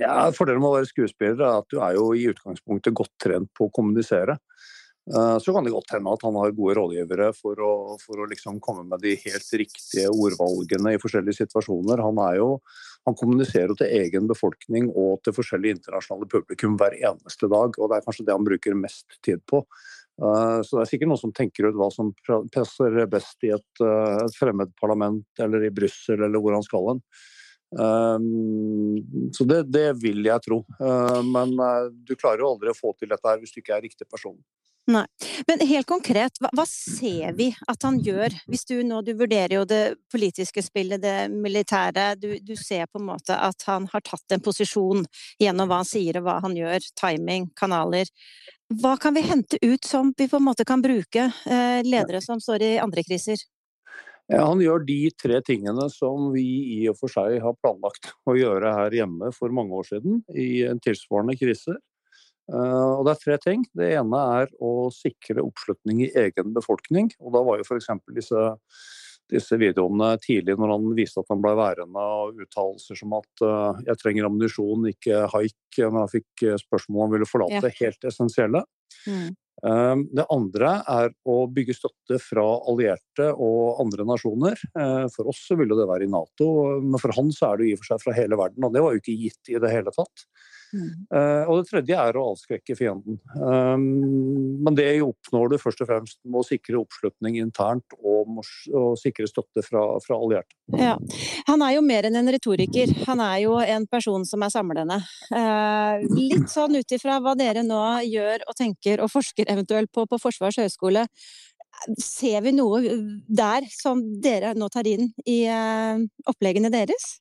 Ja, 0.00 0.30
Fordelen 0.32 0.62
med 0.62 0.70
å 0.70 0.76
være 0.78 0.88
skuespiller 0.88 1.42
er 1.44 1.58
at 1.60 1.68
du 1.72 1.80
er 1.82 1.98
jo 1.98 2.12
i 2.16 2.28
utgangspunktet 2.30 2.96
godt 2.96 3.12
trent 3.20 3.50
på 3.56 3.68
å 3.68 3.74
kommunisere. 3.74 4.38
Eh, 5.10 5.38
så 5.42 5.52
kan 5.52 5.66
det 5.66 5.72
godt 5.74 5.90
hende 5.96 6.12
at 6.14 6.22
han 6.22 6.36
har 6.38 6.54
gode 6.54 6.76
rådgivere 6.78 7.32
for 7.34 7.58
å, 7.58 7.72
for 8.00 8.22
å 8.22 8.28
liksom 8.30 8.60
komme 8.62 8.84
med 8.86 9.02
de 9.02 9.16
helt 9.24 9.48
riktige 9.58 10.12
ordvalgene 10.14 10.94
i 10.94 11.00
forskjellige 11.02 11.40
situasjoner. 11.42 12.00
Han, 12.06 12.20
jo, 12.38 12.52
han 13.08 13.18
kommuniserer 13.18 13.72
jo 13.72 13.78
til 13.80 13.96
egen 13.98 14.30
befolkning 14.30 14.92
og 14.94 15.18
til 15.26 15.34
forskjellige 15.36 15.80
internasjonale 15.80 16.30
publikum 16.30 16.78
hver 16.80 16.96
eneste 17.00 17.50
dag. 17.50 17.74
og 17.76 17.90
Det 17.90 17.98
er 17.98 18.06
kanskje 18.06 18.28
det 18.28 18.38
han 18.38 18.46
bruker 18.46 18.78
mest 18.78 19.18
tid 19.26 19.42
på. 19.50 19.64
Eh, 20.22 20.58
så 20.62 20.78
det 20.78 20.86
er 20.86 20.92
sikkert 20.94 21.10
noen 21.10 21.24
som 21.24 21.34
tenker 21.34 21.66
ut 21.66 21.78
hva 21.82 21.90
som 21.92 22.14
passer 22.54 23.02
best 23.10 23.42
i 23.48 23.52
et, 23.56 23.70
eh, 23.82 24.16
et 24.22 24.38
fremmed 24.38 24.70
parlament 24.78 25.42
eller 25.42 25.66
i 25.66 25.74
Brussel 25.74 26.20
eller 26.20 26.38
hvor 26.38 26.54
han 26.54 26.66
skal 26.66 26.92
hen. 26.92 27.06
Um, 27.72 29.30
så 29.32 29.46
det, 29.48 29.62
det, 29.72 29.86
vil 30.02 30.24
jeg 30.26 30.44
tro. 30.44 30.62
Uh, 30.80 31.20
men 31.24 31.54
uh, 31.60 31.88
du 31.92 32.14
klarer 32.16 32.44
jo 32.44 32.52
aldri 32.52 32.72
å 32.72 32.76
få 32.76 32.92
til 32.98 33.12
dette 33.12 33.28
her 33.28 33.40
hvis 33.40 33.54
du 33.54 33.62
ikke 33.62 33.78
er 33.78 33.86
riktig 33.86 34.08
person. 34.10 34.36
Nei. 34.90 35.04
Men 35.46 35.60
helt 35.62 35.86
konkret, 35.86 36.40
hva, 36.42 36.50
hva, 36.58 36.64
ser 36.66 37.36
vi 37.38 37.52
at 37.70 37.84
han 37.86 38.00
gjør? 38.02 38.34
Hvis 38.50 38.64
du 38.66 38.80
nå 38.82 38.98
du 39.06 39.12
vurderer 39.14 39.54
jo 39.60 39.66
det 39.68 39.94
politiske 40.10 40.64
spillet, 40.64 41.02
det 41.02 41.30
militære. 41.30 42.08
Du, 42.18 42.32
du, 42.42 42.56
ser 42.58 42.88
på 42.90 42.98
en 42.98 43.06
måte 43.12 43.36
at 43.36 43.62
han 43.68 43.86
har 43.92 44.02
tatt 44.02 44.34
en 44.34 44.42
posisjon 44.42 45.06
gjennom 45.38 45.70
hva 45.70 45.82
han 45.84 45.88
sier 45.88 46.18
og 46.18 46.26
hva 46.26 46.40
han 46.42 46.58
gjør. 46.58 46.90
Timing, 46.98 47.52
kanaler. 47.58 48.10
Hva 48.82 48.96
kan 48.98 49.14
vi 49.14 49.22
hente 49.26 49.60
ut 49.62 49.86
som 49.86 50.10
vi 50.18 50.26
på 50.26 50.40
en 50.40 50.48
måte 50.48 50.66
kan 50.66 50.82
bruke, 50.82 51.30
eh, 51.30 51.80
ledere 51.86 52.22
som 52.24 52.40
står 52.42 52.62
i 52.66 52.74
andre 52.82 53.04
kriser? 53.06 53.38
Han 54.30 54.62
gjør 54.62 54.84
de 54.86 55.00
tre 55.18 55.40
tingene 55.44 55.88
som 55.92 56.30
vi 56.34 56.44
i 56.76 56.80
og 56.90 56.96
for 57.00 57.12
seg 57.12 57.40
har 57.42 57.56
planlagt 57.60 58.12
å 58.30 58.36
gjøre 58.38 58.74
her 58.78 58.94
hjemme 59.02 59.32
for 59.34 59.54
mange 59.54 59.74
år 59.80 59.88
siden, 59.90 60.22
i 60.30 60.64
en 60.68 60.80
tilsvarende 60.82 61.36
krise. 61.40 61.76
Eh, 62.52 62.90
og 62.96 63.04
det 63.06 63.14
er 63.14 63.22
tre 63.22 63.38
ting. 63.42 63.66
Det 63.76 63.92
ene 63.98 64.24
er 64.40 64.50
å 64.62 64.88
sikre 64.94 65.44
oppslutning 65.44 66.04
i 66.06 66.10
egen 66.24 66.54
befolkning. 66.56 67.12
Og 67.20 67.36
da 67.36 67.44
var 67.46 67.60
jo 67.60 67.68
f.eks. 67.68 67.92
disse 68.16 68.50
disse 69.32 69.56
videoene 69.56 70.10
tidlig 70.20 70.58
når 70.60 70.74
han 70.74 70.90
viste 70.96 71.22
at 71.22 71.30
han 71.32 71.40
ble 71.40 71.54
værende, 71.56 72.02
og 72.02 72.40
uttalelser 72.42 72.98
som 72.98 73.14
at 73.16 73.44
uh, 73.44 73.78
'jeg 73.86 74.00
trenger 74.02 74.28
ammunisjon, 74.28 74.88
ikke 74.90 75.22
haik', 75.32 75.78
når 75.78 75.98
han 76.02 76.12
fikk 76.12 76.44
spørsmål 76.60 76.98
om 76.98 77.06
han 77.06 77.14
ville 77.14 77.28
forlate, 77.30 77.70
ja. 77.70 77.76
helt 77.78 78.08
essensielle. 78.10 78.64
Mm. 79.06 79.30
Ehm, 79.62 80.06
det 80.10 80.24
andre 80.34 80.72
er 80.90 81.12
å 81.28 81.36
bygge 81.54 81.76
støtte 81.78 82.18
fra 82.22 82.44
allierte 82.70 83.28
og 83.32 83.78
andre 83.84 84.06
nasjoner. 84.08 84.58
Eh, 84.74 85.04
for 85.14 85.30
oss 85.30 85.44
så 85.46 85.58
ville 85.58 85.76
det 85.78 85.86
være 85.90 86.08
i 86.08 86.10
Nato, 86.10 86.48
men 86.82 86.98
for 87.02 87.14
han 87.14 87.30
så 87.34 87.52
er 87.52 87.62
det 87.62 87.68
i 87.70 87.76
og 87.76 87.82
for 87.82 87.92
seg 87.92 88.02
fra 88.02 88.16
hele 88.18 88.38
verden. 88.40 88.66
Og 88.66 88.74
det 88.74 88.82
var 88.82 88.96
jo 88.96 89.02
ikke 89.02 89.18
gitt 89.20 89.52
i 89.54 89.60
det 89.62 89.70
hele 89.70 89.94
tatt. 89.94 90.26
Uh, 90.72 91.44
og 91.50 91.60
det 91.60 91.68
tredje 91.68 91.96
er 92.00 92.16
å 92.16 92.24
avskrekke 92.32 92.76
fienden. 92.78 93.18
Um, 93.36 93.84
men 94.64 94.76
det 94.78 94.88
oppnår 95.04 95.52
du 95.52 95.56
først 95.60 95.82
og 95.84 95.90
fremst 95.90 96.18
med 96.24 96.40
å 96.40 96.46
sikre 96.46 96.80
oppslutning 96.80 97.36
internt 97.42 97.96
og, 98.00 98.40
og 98.72 98.96
sikre 99.00 99.28
støtte 99.28 99.64
fra, 99.66 99.84
fra, 100.04 100.16
allierte. 100.16 100.56
Ja. 100.78 100.94
Han 101.50 101.64
er 101.66 101.76
jo 101.76 101.84
mer 101.84 102.08
enn 102.08 102.16
en 102.20 102.32
retoriker. 102.32 102.92
Han 103.08 103.20
er 103.24 103.42
jo 103.44 103.58
en 103.60 103.86
person 103.90 104.24
som 104.28 104.44
er 104.46 104.54
samlende. 104.54 105.00
Uh, 105.28 106.00
litt 106.16 106.48
sånn 106.52 106.78
ut 106.80 106.96
ifra 106.96 107.18
hva 107.22 107.36
dere 107.38 107.64
nå 107.66 107.82
gjør 108.08 108.46
og 108.48 108.56
tenker 108.58 109.02
og 109.04 109.12
forsker 109.12 109.52
eventuelt 109.52 109.92
på 109.92 110.06
på 110.08 110.20
Forsvarets 110.22 110.62
høgskole. 110.62 111.04
Ser 111.98 112.44
vi 112.44 112.52
noe 112.54 112.96
der 113.28 113.66
som 113.72 114.00
dere 114.22 114.52
nå 114.56 114.68
tar 114.72 114.88
inn 114.88 115.10
i 115.28 115.42
uh, 115.50 116.00
oppleggene 116.30 116.72
deres? 116.72 117.18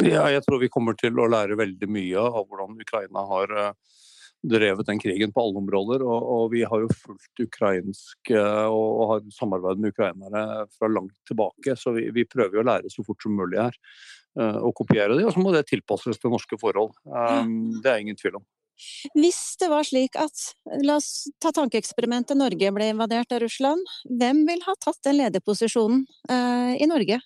Ja, 0.00 0.24
jeg 0.32 0.44
tror 0.46 0.62
vi 0.62 0.70
kommer 0.72 0.96
til 0.96 1.18
å 1.20 1.28
lære 1.28 1.58
veldig 1.60 1.88
mye 1.92 2.22
av 2.22 2.46
hvordan 2.48 2.78
Ukraina 2.80 3.26
har 3.28 3.52
eh, 3.60 3.98
drevet 4.42 4.88
den 4.88 5.00
krigen 5.02 5.34
på 5.34 5.44
alle 5.44 5.60
områder. 5.60 6.04
Og, 6.06 6.30
og 6.36 6.46
vi 6.54 6.62
har 6.68 6.84
jo 6.84 6.88
fulgt 6.96 7.44
ukrainsk 7.44 8.32
eh, 8.32 8.64
og, 8.64 8.88
og 9.02 9.12
har 9.12 9.28
samarbeid 9.36 9.82
med 9.82 9.92
ukrainere 9.92 10.64
fra 10.78 10.90
langt 10.90 11.18
tilbake. 11.28 11.76
Så 11.76 11.92
vi, 11.98 12.08
vi 12.14 12.24
prøver 12.28 12.58
jo 12.58 12.64
å 12.64 12.70
lære 12.70 12.92
så 12.92 13.04
fort 13.06 13.22
som 13.24 13.36
mulig 13.36 13.60
her. 13.60 13.76
Eh, 14.40 14.58
og 14.64 14.74
kopiere 14.80 15.18
det, 15.18 15.28
og 15.28 15.36
så 15.36 15.44
må 15.44 15.52
det 15.52 15.66
tilpasses 15.68 16.20
til 16.20 16.32
norske 16.32 16.56
forhold. 16.60 16.96
Det 17.04 17.92
er 17.92 18.00
ingen 18.00 18.18
tvil 18.18 18.40
om. 18.40 18.48
Hvis 19.14 19.40
det 19.60 19.68
var 19.70 19.84
slik 19.86 20.16
at, 20.18 20.46
la 20.82 20.96
oss 20.98 21.28
ta 21.42 21.52
tankeeksperimentet, 21.54 22.38
Norge 22.38 22.72
ble 22.74 22.88
invadert 22.94 23.34
av 23.34 23.42
Russland, 23.44 23.84
hvem 24.08 24.42
vil 24.48 24.64
ha 24.66 24.74
tatt 24.80 24.98
den 25.06 25.20
lederposisjonen 25.20 26.06
eh, 26.32 26.80
i 26.82 26.88
Norge? 26.90 27.20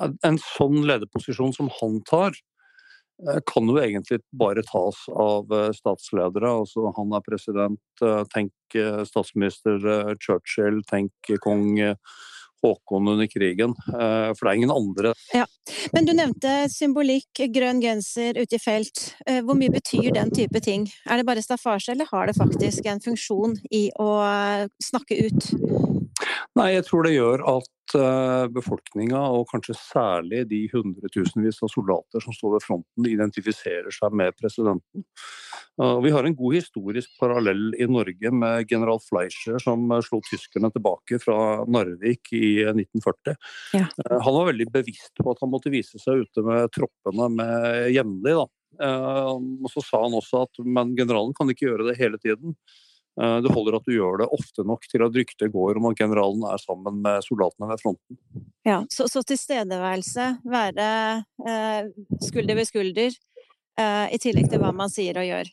En 0.00 0.40
sånn 0.42 0.80
lederposisjon 0.88 1.54
som 1.56 1.70
han 1.80 2.00
tar, 2.08 2.34
eh, 3.26 3.40
kan 3.46 3.68
jo 3.68 3.78
egentlig 3.82 4.20
bare 4.32 4.64
tas 4.66 5.04
av 5.12 5.52
eh, 5.52 5.70
statsledere. 5.76 6.50
Altså, 6.62 6.90
han 6.96 7.14
er 7.16 7.24
president. 7.26 7.80
Eh, 8.02 8.24
tenk 8.34 8.52
statsminister 9.08 9.80
Churchill, 10.22 10.76
tenk 10.86 11.32
kong 11.42 11.72
Håkon 12.62 13.08
under 13.08 13.26
krigen. 13.26 13.72
For 13.88 14.44
det 14.44 14.50
er 14.50 14.58
ingen 14.60 14.70
andre. 14.70 15.10
Ja. 15.34 15.46
Men 15.90 16.06
du 16.06 16.12
nevnte 16.14 16.52
symbolikk, 16.70 17.40
grønn 17.50 17.80
genser 17.82 18.38
ute 18.38 18.60
i 18.60 18.62
felt. 18.62 19.02
Hvor 19.26 19.58
mye 19.58 19.72
betyr 19.74 20.12
den 20.14 20.30
type 20.30 20.62
ting? 20.62 20.86
Er 21.08 21.18
det 21.18 21.26
bare 21.26 21.42
staffasje, 21.42 21.96
eller 21.96 22.06
har 22.12 22.30
det 22.30 22.36
faktisk 22.38 22.86
en 22.86 23.02
funksjon 23.02 23.58
i 23.74 23.88
å 23.98 24.10
snakke 24.86 25.18
ut? 25.24 25.50
Nei, 26.58 26.72
jeg 26.74 26.82
tror 26.88 27.06
det 27.06 27.12
gjør 27.14 27.44
at 27.46 27.92
uh, 27.94 28.48
befolkninga, 28.50 29.20
og 29.36 29.46
kanskje 29.52 29.76
særlig 29.78 30.42
de 30.50 30.64
hundretusenvis 30.72 31.60
av 31.62 31.70
soldater 31.70 32.24
som 32.24 32.34
står 32.34 32.56
ved 32.56 32.64
fronten, 32.64 33.06
identifiserer 33.06 33.94
seg 33.94 34.16
med 34.18 34.34
presidenten. 34.38 35.04
Uh, 35.78 36.00
vi 36.02 36.10
har 36.10 36.26
en 36.26 36.34
god 36.34 36.58
historisk 36.58 37.14
parallell 37.22 37.70
i 37.78 37.86
Norge 37.86 38.34
med 38.34 38.66
general 38.70 38.98
Fleischer, 39.04 39.60
som 39.62 39.86
uh, 39.94 40.00
slo 40.02 40.18
tyskerne 40.26 40.72
tilbake 40.74 41.20
fra 41.22 41.38
Narvik 41.70 42.34
i 42.34 42.52
1940. 42.66 43.38
Ja. 43.78 43.86
han 44.10 44.38
var 44.40 44.50
veldig 44.50 44.70
bevisst 44.74 45.14
på 45.22 45.30
at 45.30 45.42
han 45.44 45.54
måtte 45.54 45.70
vise 45.70 46.02
seg 46.02 46.26
ute 46.26 46.46
med 46.46 46.70
troppene 46.74 47.30
med 47.38 47.90
jevnlig. 47.94 48.40
og 48.80 49.66
så 49.70 49.82
sa 49.86 50.02
han 50.02 50.14
også 50.18 50.46
at 50.46 50.62
men 50.66 50.96
generalen 50.98 51.34
kan 51.36 51.50
ikke 51.50 51.68
gjøre 51.68 51.92
det 51.92 52.00
hele 52.00 52.18
tiden. 52.18 52.58
Eh, 53.18 53.38
det 53.42 53.52
holder 53.52 53.78
at 53.78 53.86
du 53.88 53.94
gjør 53.94 54.20
det 54.22 54.28
ofte 54.36 54.64
nok 54.66 54.86
til 54.90 55.02
at 55.04 55.16
ryktet 55.16 55.52
går 55.52 55.80
om 55.80 55.88
at 55.90 55.98
generalen 55.98 56.44
er 56.46 56.62
sammen 56.62 57.00
med 57.02 57.24
soldatene 57.26 57.70
ved 57.72 57.82
fronten. 57.82 58.18
Ja, 58.66 58.82
Så, 58.92 59.08
så 59.10 59.24
tilstedeværelse, 59.26 60.28
være 60.46 60.90
eh, 61.46 61.90
skulder 62.22 62.60
ved 62.60 62.68
skulder, 62.70 63.16
eh, 63.80 64.06
i 64.14 64.20
tillegg 64.22 64.50
til 64.52 64.62
hva 64.62 64.72
man 64.76 64.92
sier 64.92 65.18
og 65.18 65.26
gjør? 65.26 65.50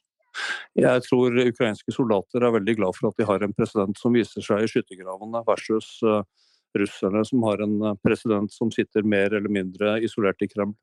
Jeg 0.77 1.01
tror 1.07 1.39
ukrainske 1.47 1.93
soldater 1.95 2.43
er 2.45 2.53
veldig 2.59 2.75
glad 2.77 2.97
for 2.97 3.09
at 3.09 3.17
de 3.17 3.25
har 3.25 3.41
en 3.41 3.55
president 3.57 3.97
som 3.97 4.13
viser 4.13 4.43
seg 4.45 4.61
i 4.61 4.69
skyttergravene, 4.69 5.41
versus 5.47 5.95
eh, 6.05 6.21
russerne 6.77 7.23
som 7.25 7.45
har 7.47 7.63
en 7.65 7.79
president 8.05 8.53
som 8.53 8.69
sitter 8.69 9.07
mer 9.07 9.33
eller 9.33 9.49
mindre 9.49 9.97
isolert 10.05 10.43
i 10.45 10.51
Kreml. 10.51 10.75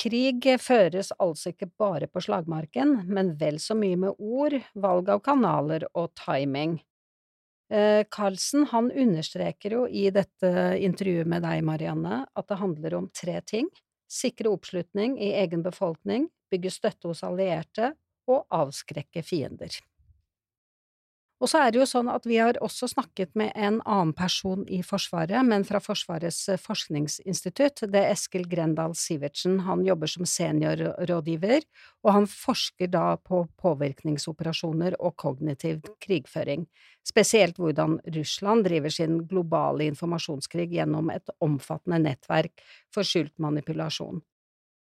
Krig 0.00 0.46
føres 0.62 1.10
altså 1.20 1.52
ikke 1.52 1.68
bare 1.76 2.06
på 2.08 2.22
slagmarken, 2.24 3.02
men 3.10 3.34
vel 3.40 3.58
så 3.60 3.74
mye 3.76 3.98
med 4.00 4.16
ord, 4.16 4.56
valg 4.72 5.10
av 5.12 5.20
kanaler 5.26 5.84
og 5.92 6.14
timing. 6.16 6.78
Eh, 7.70 8.06
Carlsen 8.10 8.64
han 8.72 8.88
understreker 8.90 9.76
jo 9.76 9.84
i 9.86 10.08
dette 10.14 10.50
intervjuet 10.80 11.28
med 11.28 11.44
deg, 11.44 11.60
Marianne, 11.66 12.24
at 12.32 12.48
det 12.48 12.60
handler 12.62 12.96
om 12.98 13.10
tre 13.14 13.38
ting– 13.46 13.68
sikre 14.10 14.50
oppslutning 14.50 15.20
i 15.22 15.28
egen 15.38 15.62
befolkning, 15.62 16.24
bygge 16.50 16.72
støtte 16.74 17.06
hos 17.12 17.20
allierte 17.22 17.92
og 18.26 18.42
avskrekke 18.50 19.22
fiender. 19.22 19.76
Og 21.40 21.48
så 21.48 21.62
er 21.64 21.72
det 21.72 21.78
jo 21.80 21.86
sånn 21.88 22.08
at 22.12 22.26
vi 22.28 22.36
har 22.36 22.58
også 22.60 22.90
snakket 22.90 23.32
med 23.38 23.54
en 23.56 23.78
annen 23.88 24.12
person 24.16 24.66
i 24.68 24.82
Forsvaret, 24.84 25.40
men 25.48 25.62
fra 25.64 25.80
Forsvarets 25.80 26.40
eh, 26.52 26.60
forskningsinstitutt. 26.60 27.86
Det 27.88 28.02
er 28.02 28.12
Eskil 28.12 28.44
Grendal 28.48 28.92
Sivertsen. 28.98 29.62
Han 29.64 29.86
jobber 29.86 30.10
som 30.12 30.28
seniorrådgiver, 30.28 31.64
og 32.04 32.12
han 32.12 32.28
forsker 32.28 32.90
da 32.92 33.14
på 33.16 33.46
påvirkningsoperasjoner 33.62 34.98
og 35.00 35.16
kognitiv 35.20 35.80
krigføring. 36.04 36.66
Spesielt 37.08 37.56
hvordan 37.56 37.96
Russland 38.18 38.68
driver 38.68 38.92
sin 38.92 39.22
globale 39.30 39.88
informasjonskrig 39.88 40.68
gjennom 40.76 41.08
et 41.14 41.32
omfattende 41.40 42.02
nettverk 42.04 42.60
for 42.92 43.08
skjult 43.08 43.32
manipulasjon. 43.40 44.20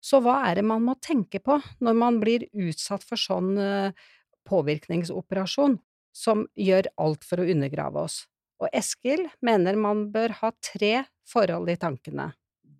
Så 0.04 0.20
hva 0.20 0.42
er 0.50 0.60
det 0.60 0.68
man 0.68 0.84
må 0.84 0.98
tenke 1.00 1.40
på 1.40 1.56
når 1.80 1.96
man 1.96 2.20
blir 2.20 2.44
utsatt 2.52 3.08
for 3.08 3.16
sånn 3.16 3.56
eh, 3.56 4.06
påvirkningsoperasjon? 4.44 5.80
Som 6.14 6.46
gjør 6.54 6.88
alt 7.02 7.26
for 7.26 7.42
å 7.42 7.48
undergrave 7.50 8.06
oss. 8.06 8.22
Og 8.62 8.70
Eskil 8.72 9.26
mener 9.44 9.76
man 9.76 10.06
bør 10.14 10.36
ha 10.40 10.52
tre 10.62 11.04
forhold 11.28 11.70
i 11.72 11.78
tankene. 11.80 12.30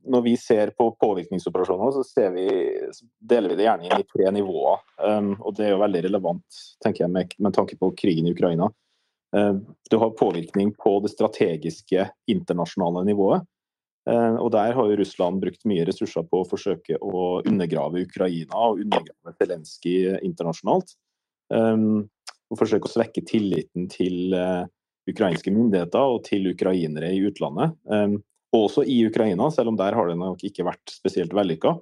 Når 0.05 0.23
vi 0.27 0.35
ser 0.37 0.71
på 0.77 0.91
påvirkningsoperasjoner, 1.01 2.03
så 2.05 2.27
vi, 2.35 2.47
deler 3.25 3.53
vi 3.53 3.59
det 3.59 3.67
gjerne 3.67 3.89
inn 3.89 4.03
i 4.03 4.07
tre 4.07 4.31
nivåer. 4.37 4.83
Um, 5.01 5.33
og 5.41 5.57
Det 5.57 5.67
er 5.67 5.73
jo 5.73 5.81
veldig 5.81 6.03
relevant 6.07 6.59
tenker 6.85 7.07
jeg, 7.07 7.13
med, 7.13 7.37
med 7.41 7.57
tanke 7.57 7.79
på 7.81 7.91
krigen 7.97 8.29
i 8.29 8.35
Ukraina. 8.37 8.69
Uh, 9.35 9.57
du 9.91 9.97
har 9.99 10.13
påvirkning 10.19 10.75
på 10.77 10.99
det 11.05 11.15
strategiske 11.15 12.07
internasjonale 12.31 13.07
nivået. 13.09 13.49
Uh, 14.05 14.37
og 14.45 14.53
Der 14.53 14.77
har 14.77 14.91
jo 14.91 14.99
Russland 15.01 15.41
brukt 15.41 15.65
mye 15.65 15.89
ressurser 15.89 16.29
på 16.29 16.43
å 16.43 16.49
forsøke 16.49 17.01
å 17.01 17.41
undergrave 17.41 18.05
Ukraina 18.05 18.61
og 18.69 18.85
undergrave 18.85 19.37
Zelenskyj 19.41 20.21
internasjonalt. 20.21 20.93
Um, 21.49 22.11
og 22.55 22.61
forsøke 22.61 22.89
å 22.89 22.95
svekke 22.95 23.25
tilliten 23.27 23.89
til 23.93 24.35
uh, 24.39 24.65
ukrainske 25.11 25.53
myndigheter 25.53 26.15
og 26.15 26.25
til 26.29 26.49
ukrainere 26.53 27.11
i 27.13 27.23
utlandet. 27.29 27.77
Um, 27.91 28.21
også 28.55 28.85
i 28.87 29.01
Ukraina, 29.09 29.51
selv 29.51 29.73
om 29.73 29.79
der 29.79 29.97
har 29.99 30.09
det 30.09 30.17
nok 30.21 30.43
ikke 30.47 30.67
vært 30.69 30.95
spesielt 30.95 31.35
vellykka. 31.35 31.75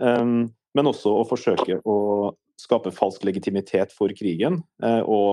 Um, 0.00 0.50
men 0.76 0.90
også 0.90 1.12
å 1.18 1.28
forsøke 1.28 1.80
å 1.88 1.96
skape 2.60 2.92
falsk 2.92 3.24
legitimitet 3.24 3.94
for 3.96 4.12
krigen. 4.16 4.60
Uh, 4.84 5.00
og 5.08 5.30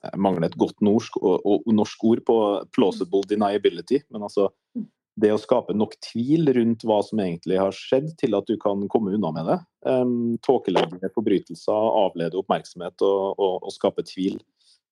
jeg 0.00 0.22
mangler 0.24 0.48
et 0.48 0.58
godt 0.60 0.80
norsk, 0.84 1.18
og, 1.20 1.44
og, 1.44 1.68
norsk 1.76 2.06
ord 2.08 2.24
på 2.24 2.36
plausible 2.72 3.20
deniability. 3.28 4.00
Men 4.08 4.24
altså 4.28 4.48
det 5.20 5.32
å 5.34 5.40
skape 5.40 5.74
nok 5.76 5.96
tvil 6.04 6.52
rundt 6.54 6.84
hva 6.86 7.00
som 7.04 7.20
egentlig 7.22 7.58
har 7.60 7.74
skjedd, 7.76 8.12
til 8.20 8.36
at 8.38 8.46
du 8.48 8.56
kan 8.60 8.86
komme 8.92 9.14
unna 9.16 9.32
med 9.34 9.48
det. 9.50 9.58
Um, 9.86 10.36
Tåkelegge 10.46 11.10
forbrytelser, 11.14 11.90
avlede 12.04 12.38
oppmerksomhet 12.40 13.04
og, 13.06 13.34
og, 13.36 13.56
og, 13.58 13.72
skape 13.74 14.04
tvil. 14.06 14.38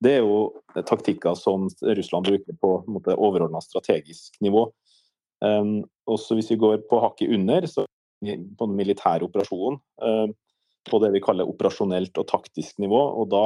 Det 0.02 0.18
er 0.18 0.26
jo 0.26 0.82
taktikker 0.86 1.34
som 1.38 1.66
Russland 1.82 2.28
bruker 2.28 2.58
på 2.62 2.74
på 2.86 3.14
overordna 3.16 3.62
strategisk 3.64 4.36
nivå. 4.44 4.68
Um, 5.44 5.80
også 6.10 6.38
hvis 6.38 6.50
vi 6.52 6.60
går 6.60 6.82
på 6.90 7.00
hakket 7.02 7.32
under, 7.34 7.66
så 7.70 7.86
på 8.18 8.66
den 8.66 8.78
militære 8.78 9.26
operasjonen, 9.26 9.80
um, 10.02 10.36
på 10.88 11.00
det 11.02 11.12
vi 11.14 11.22
kaller 11.22 11.48
operasjonelt 11.48 12.16
og 12.18 12.30
taktisk 12.30 12.78
nivå. 12.82 13.00
og 13.20 13.30
da 13.30 13.44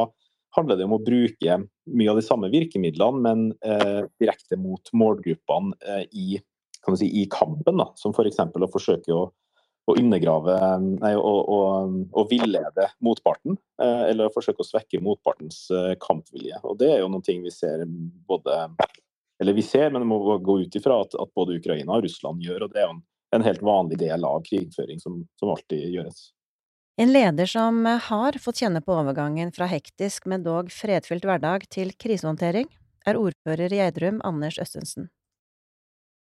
handler 0.57 0.76
det 0.76 0.87
om 0.87 0.97
å 0.97 1.02
bruke 1.02 1.59
mye 1.93 2.12
av 2.12 2.19
de 2.19 2.25
samme 2.25 2.50
virkemidlene, 2.52 3.23
men 3.25 3.45
eh, 3.64 4.05
direkte 4.21 4.59
mot 4.61 4.91
målgruppene 4.97 5.76
eh, 5.81 6.05
i 6.12 6.26
kan 6.83 6.95
du 6.95 7.01
si, 7.01 7.09
i 7.23 7.27
kampen, 7.31 7.79
da, 7.79 7.89
som 7.99 8.15
f.eks. 8.15 8.41
Å 8.43 8.71
forsøke 8.73 9.15
å, 9.15 9.27
å 9.87 9.97
undergrave 9.99 10.57
nei, 10.83 11.12
å, 11.17 11.35
å, 11.43 11.61
å, 12.11 12.25
villede 12.31 12.89
motparten, 13.05 13.57
eh, 13.83 14.03
eller 14.11 14.29
å 14.29 14.35
forsøke 14.35 14.65
å 14.65 14.69
svekke 14.69 15.03
motpartens 15.05 15.65
eh, 15.75 15.95
kampvilje. 16.03 16.59
Og 16.67 16.79
Det 16.83 16.91
er 16.95 17.03
jo 17.03 17.12
noen 17.12 17.25
ting 17.27 17.45
vi 17.47 17.55
ser 17.55 17.87
både 18.29 18.67
eller 19.43 19.57
vi 19.59 19.62
ser, 19.67 19.91
men 19.91 20.05
det 20.05 20.07
må 20.07 20.21
gå 20.39 20.61
ut 20.61 20.77
ifra 20.79 21.01
at, 21.03 21.17
at, 21.19 21.31
både 21.35 21.57
Ukraina 21.59 21.97
og 21.97 22.05
Russland 22.05 22.45
gjør. 22.45 22.62
og 22.62 22.75
Det 22.75 22.79
er 22.79 22.87
jo 22.87 22.93
en, 22.95 23.01
en 23.35 23.47
helt 23.47 23.65
vanlig 23.67 23.99
del 23.99 24.23
av 24.29 24.45
krigføring 24.47 25.03
som, 25.03 25.25
som 25.41 25.51
alltid 25.51 25.89
gjøres. 25.97 26.29
En 27.01 27.11
leder 27.11 27.49
som 27.49 27.81
har 27.87 28.37
fått 28.39 28.61
kjenne 28.62 28.83
på 28.85 28.95
overgangen 28.95 29.51
fra 29.57 29.67
hektisk, 29.67 30.29
men 30.31 30.45
dog 30.45 30.71
fredfylt 30.71 31.25
hverdag 31.27 31.65
til 31.73 31.91
krisehåndtering, 31.99 32.69
er 33.09 33.19
ordfører 33.19 33.73
i 33.73 33.81
Gjerdrum, 33.81 34.21
Anders 34.29 34.61
Østensen. 34.62 35.09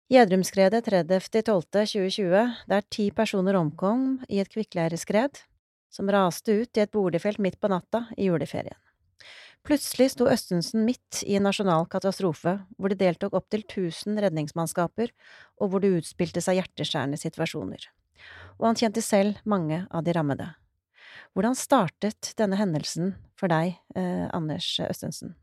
Gjerdrumskredet 0.09 0.87
30.12.2020, 0.89 2.53
der 2.65 2.85
ti 2.89 3.11
personer 3.13 3.53
omkom 3.59 4.15
i 4.25 4.39
et 4.41 4.49
kvikkleireskred 4.49 5.37
som 5.93 6.09
raste 6.09 6.55
ut 6.63 6.79
i 6.79 6.81
et 6.81 6.89
boligfelt 6.89 7.37
midt 7.37 7.59
på 7.61 7.69
natta 7.69 8.07
i 8.17 8.25
juleferien. 8.25 8.77
Plutselig 9.61 10.15
sto 10.15 10.25
Østensen 10.31 10.81
midt 10.87 11.21
i 11.29 11.35
en 11.37 11.45
nasjonal 11.45 11.85
katastrofe, 11.93 12.55
hvor 12.79 12.89
det 12.89 12.97
deltok 13.03 13.37
opptil 13.37 13.61
1000 13.67 14.17
redningsmannskaper, 14.25 15.13
og 15.61 15.69
hvor 15.69 15.85
det 15.85 15.93
utspilte 15.99 16.41
seg 16.41 16.57
hjerteskjærende 16.57 17.21
situasjoner. 17.21 17.85
Og 18.57 18.71
han 18.71 18.81
kjente 18.81 19.05
selv 19.05 19.37
mange 19.45 19.83
av 19.93 20.07
de 20.07 20.17
rammede. 20.17 20.49
Hvordan 21.37 21.53
startet 21.53 22.33
denne 22.39 22.57
hendelsen 22.57 23.13
for 23.37 23.51
deg, 23.51 23.77
eh, 23.93 24.25
Anders 24.33 24.73
Østensen? 24.89 25.37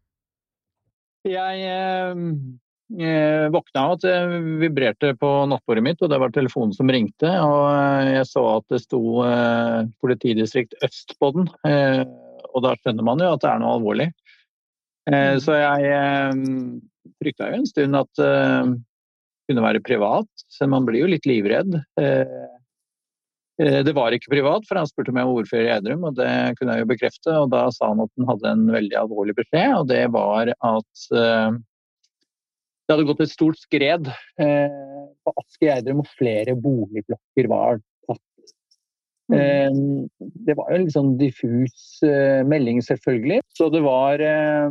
Jeg 1.22 1.62
eh 1.62 2.65
jeg 2.94 3.50
våkna 3.50 3.82
av 3.82 3.92
at 3.96 4.04
det 4.04 4.16
vibrerte 4.60 5.10
på 5.18 5.30
nattbordet 5.50 5.82
mitt, 5.82 6.02
og 6.04 6.10
det 6.12 6.20
var 6.22 6.30
telefonen 6.34 6.74
som 6.76 6.90
ringte. 6.92 7.26
Og 7.26 7.64
eh, 7.72 8.12
jeg 8.20 8.28
så 8.30 8.44
at 8.52 8.66
det 8.70 8.80
sto 8.84 9.00
eh, 9.26 9.88
politidistrikt 10.04 10.76
øst 10.86 11.16
på 11.18 11.32
den, 11.34 11.50
eh, 11.66 12.04
og 12.52 12.62
da 12.64 12.76
skjønner 12.78 13.06
man 13.06 13.20
jo 13.20 13.32
at 13.34 13.42
det 13.42 13.50
er 13.50 13.62
noe 13.62 13.74
alvorlig. 13.80 14.08
Eh, 15.10 15.34
Så 15.42 15.58
jeg 15.58 15.82
frykta 17.18 17.50
jo 17.50 17.58
en 17.58 17.66
stund 17.68 17.98
at 17.98 18.12
det 18.18 19.50
kunne 19.50 19.66
være 19.66 19.82
privat, 19.84 20.30
så 20.50 20.66
man 20.70 20.86
blir 20.86 21.04
jo 21.04 21.10
litt 21.10 21.26
livredd. 21.28 21.76
Det 23.56 23.94
var 23.94 24.12
ikke 24.12 24.32
privat, 24.32 24.66
for 24.66 24.76
han 24.80 24.88
spurte 24.90 25.12
om 25.12 25.20
jeg 25.20 25.28
var 25.28 25.38
ordfører 25.42 25.68
i 25.68 25.74
Edrum, 25.76 26.02
og 26.08 26.18
det 26.18 26.58
kunne 26.58 26.74
jeg 26.74 26.82
jo 26.82 26.90
bekrefte. 26.90 27.30
Og 27.38 27.52
da 27.54 27.62
sa 27.72 27.92
han 27.92 28.02
at 28.02 28.10
han 28.18 28.26
hadde 28.32 28.50
en 28.50 28.66
veldig 28.74 28.98
alvorlig 29.04 29.36
beskjed, 29.38 29.72
og 29.78 29.86
det 29.92 30.02
var 30.16 30.50
at 30.50 31.06
det 32.86 32.94
hadde 32.94 33.06
gått 33.08 33.24
et 33.24 33.32
stort 33.32 33.58
skred 33.58 34.08
eh, 34.42 35.06
på 35.26 35.32
Asker 35.42 35.70
Gjerdrum, 35.70 36.04
og 36.04 36.12
flere 36.14 36.54
boligblokker 36.54 37.48
var 37.50 37.80
tatt. 38.06 38.52
Eh, 39.34 39.80
det 40.46 40.54
var 40.54 40.70
jo 40.70 40.78
en 40.78 40.84
litt 40.84 40.94
sånn 40.94 41.16
diffus 41.18 41.98
eh, 42.06 42.44
melding, 42.46 42.78
selvfølgelig. 42.86 43.40
Så 43.58 43.68
det 43.74 43.82
var 43.86 44.22
eh, 44.22 44.70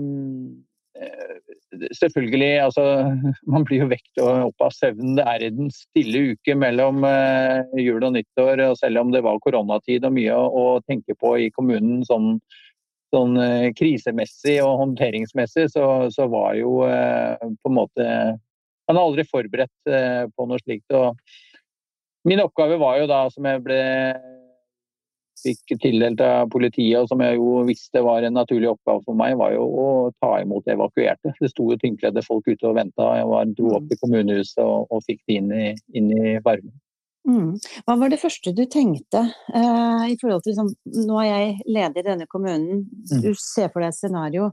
eh, 1.01 1.36
Selvfølgelig, 1.75 2.54
altså 2.63 2.84
Man 3.51 3.65
blir 3.67 3.82
jo 3.84 3.89
vekt 3.91 4.21
opp 4.23 4.63
av 4.63 4.71
søvnen. 4.71 5.17
Det 5.19 5.25
er 5.28 5.43
i 5.43 5.51
den 5.51 5.73
stille 5.75 6.21
uke 6.32 6.56
mellom 6.56 7.04
eh, 7.10 7.65
jul 7.84 7.99
og 7.99 8.15
nyttår. 8.15 8.63
og 8.69 8.78
Selv 8.80 9.04
om 9.04 9.12
det 9.12 9.25
var 9.28 9.41
koronatid 9.43 10.08
og 10.08 10.15
mye 10.15 10.39
å 10.39 10.80
tenke 10.88 11.17
på 11.19 11.36
i 11.43 11.51
kommunen 11.58 12.06
sånn 12.08 12.38
sånn 13.15 13.39
eh, 13.41 13.71
krisemessig 13.78 14.60
og 14.63 14.80
håndteringsmessig, 14.84 15.69
så, 15.73 15.86
så, 16.13 16.28
var 16.32 16.56
jo 16.60 16.82
eh, 16.88 17.36
på 17.39 17.71
en 17.71 17.80
måte 17.80 18.08
Man 18.86 18.99
er 18.99 19.01
aldri 19.01 19.25
forberedt 19.25 19.89
eh, 19.89 20.23
på 20.30 20.45
noe 20.45 20.62
slikt. 20.62 20.93
og 20.93 21.17
Min 22.30 22.43
oppgave 22.43 22.78
var 22.78 22.99
jo 22.99 23.08
da, 23.10 23.23
som 23.34 23.47
jeg 23.49 23.63
ble 23.65 23.82
fikk 25.41 25.75
tildelt 25.82 26.21
av 26.23 26.49
politiet, 26.54 26.99
og 26.99 27.10
som 27.10 27.21
jeg 27.21 27.38
jo 27.38 27.63
visste 27.67 28.01
var 28.06 28.25
en 28.25 28.38
naturlig 28.38 28.69
oppgave 28.71 29.04
for 29.06 29.17
meg, 29.17 29.36
var 29.41 29.54
jo 29.56 29.65
å 29.65 29.88
ta 30.21 30.36
imot 30.41 30.69
evakuerte. 30.71 31.34
Det 31.41 31.51
sto 31.51 31.67
jo 31.71 31.80
tyngkledde 31.82 32.23
folk 32.25 32.47
ute 32.47 32.69
og 32.69 32.78
venta. 32.80 33.12
Jeg 33.19 33.30
var, 33.32 33.51
dro 33.58 33.75
opp 33.80 33.89
til 33.89 34.01
kommunehuset 34.01 34.63
og, 34.63 34.88
og 34.93 35.06
fikk 35.06 35.21
de 35.30 35.39
inn 35.41 35.51
i, 35.54 35.67
inn 35.97 36.12
i 36.15 36.38
varmen. 36.45 36.73
Mm. 37.25 37.55
Hva 37.88 37.95
var 37.97 38.11
det 38.13 38.21
første 38.21 38.53
du 38.53 38.63
tenkte 38.69 39.23
uh, 39.25 40.05
i 40.05 40.17
forhold 40.21 40.43
til 40.45 40.53
liksom, 40.53 40.69
Nå 41.07 41.19
er 41.23 41.29
jeg 41.29 41.53
leder 41.65 42.03
i 42.03 42.09
denne 42.11 42.27
kommunen, 42.29 42.83
mm. 42.85 43.23
du 43.23 43.31
ser 43.39 43.71
for 43.73 43.81
deg 43.81 43.93
et 43.93 43.97
scenario. 43.97 44.51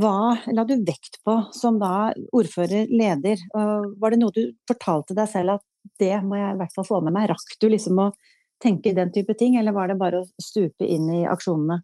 Hva 0.00 0.38
la 0.54 0.64
du 0.64 0.76
vekt 0.86 1.18
på 1.26 1.34
som 1.56 1.80
da 1.82 2.12
ordfører, 2.36 2.88
leder? 2.88 3.42
Uh, 3.52 3.90
var 4.00 4.14
det 4.14 4.22
noe 4.22 4.34
du 4.36 4.44
fortalte 4.70 5.16
deg 5.18 5.28
selv 5.28 5.58
at 5.58 5.66
det 6.00 6.14
må 6.24 6.38
jeg 6.38 6.54
i 6.54 6.60
hvert 6.60 6.76
fall 6.76 6.88
få 6.88 7.02
med 7.04 7.16
meg? 7.16 7.28
Rakk 7.32 7.56
du 7.60 7.68
liksom 7.68 8.00
å 8.00 8.10
tenke 8.60 8.94
den 8.96 9.12
type 9.12 9.34
ting, 9.36 9.56
eller 9.56 9.76
var 9.76 9.90
det 9.90 10.00
bare 10.00 10.22
å 10.22 10.28
stupe 10.40 10.86
inn 10.86 11.08
i 11.20 11.22
aksjonene? 11.28 11.80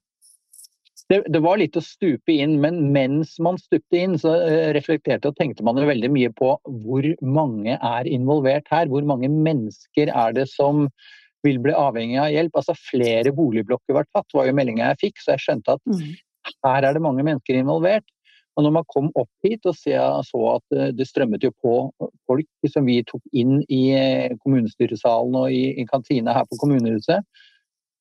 Det, 1.11 1.21
det, 1.31 1.41
var 1.43 1.61
litt 1.61 1.77
å 1.79 1.85
stupe 1.85 2.35
inn, 2.35 2.57
men 2.63 2.81
mens 2.95 3.37
man 3.43 3.61
stupte 3.63 3.99
inn, 3.99 4.17
så 4.19 4.33
eh, 4.43 4.73
reflekterte 4.75 5.31
og 5.31 5.37
tenkte 5.39 5.63
man 5.67 5.79
jo 5.79 5.87
veldig 5.87 6.11
mye 6.11 6.33
på 6.35 6.57
hvor 6.83 7.07
mange 7.23 7.77
er 7.77 8.11
involvert 8.11 8.67
her. 8.73 8.91
Hvor 8.91 9.07
mange 9.07 9.31
mennesker 9.31 10.11
er 10.11 10.35
det 10.35 10.49
som 10.51 10.89
vil 11.47 11.61
bli 11.63 11.75
avhengig 11.79 12.19
av 12.23 12.33
hjelp? 12.35 12.59
Altså 12.59 12.75
Flere 12.89 13.31
boligblokker 13.37 13.95
var 13.95 14.09
tatt, 14.11 14.27
var 14.35 14.51
jo 14.51 14.57
meldinga 14.59 14.91
jeg 14.91 15.03
fikk, 15.05 15.23
så 15.23 15.37
jeg 15.37 15.45
skjønte 15.45 15.79
at 15.79 15.95
mm. 15.95 16.03
her 16.67 16.89
er 16.89 16.99
det 16.99 17.05
mange 17.07 17.27
mennesker 17.27 17.61
involvert. 17.61 18.09
Og 18.57 18.65
når 18.65 18.73
man 18.73 18.89
kom 18.89 19.11
opp 19.21 19.31
hit 19.45 19.67
og 19.69 19.77
så 19.77 20.43
at 20.57 20.75
eh, 20.75 20.91
det 20.97 21.07
strømmet 21.07 21.47
jo 21.47 21.53
på 21.63 21.77
folk 22.27 22.73
som 22.73 22.89
vi 22.89 22.99
tok 23.07 23.23
inn 23.37 23.61
i 23.71 23.83
eh, 23.95 24.35
kommunestyresalen 24.43 25.39
og 25.39 25.55
i, 25.55 25.77
i 25.79 25.87
kantina 25.87 26.35
her 26.35 26.51
på 26.51 26.59
kommunehuset, 26.65 27.23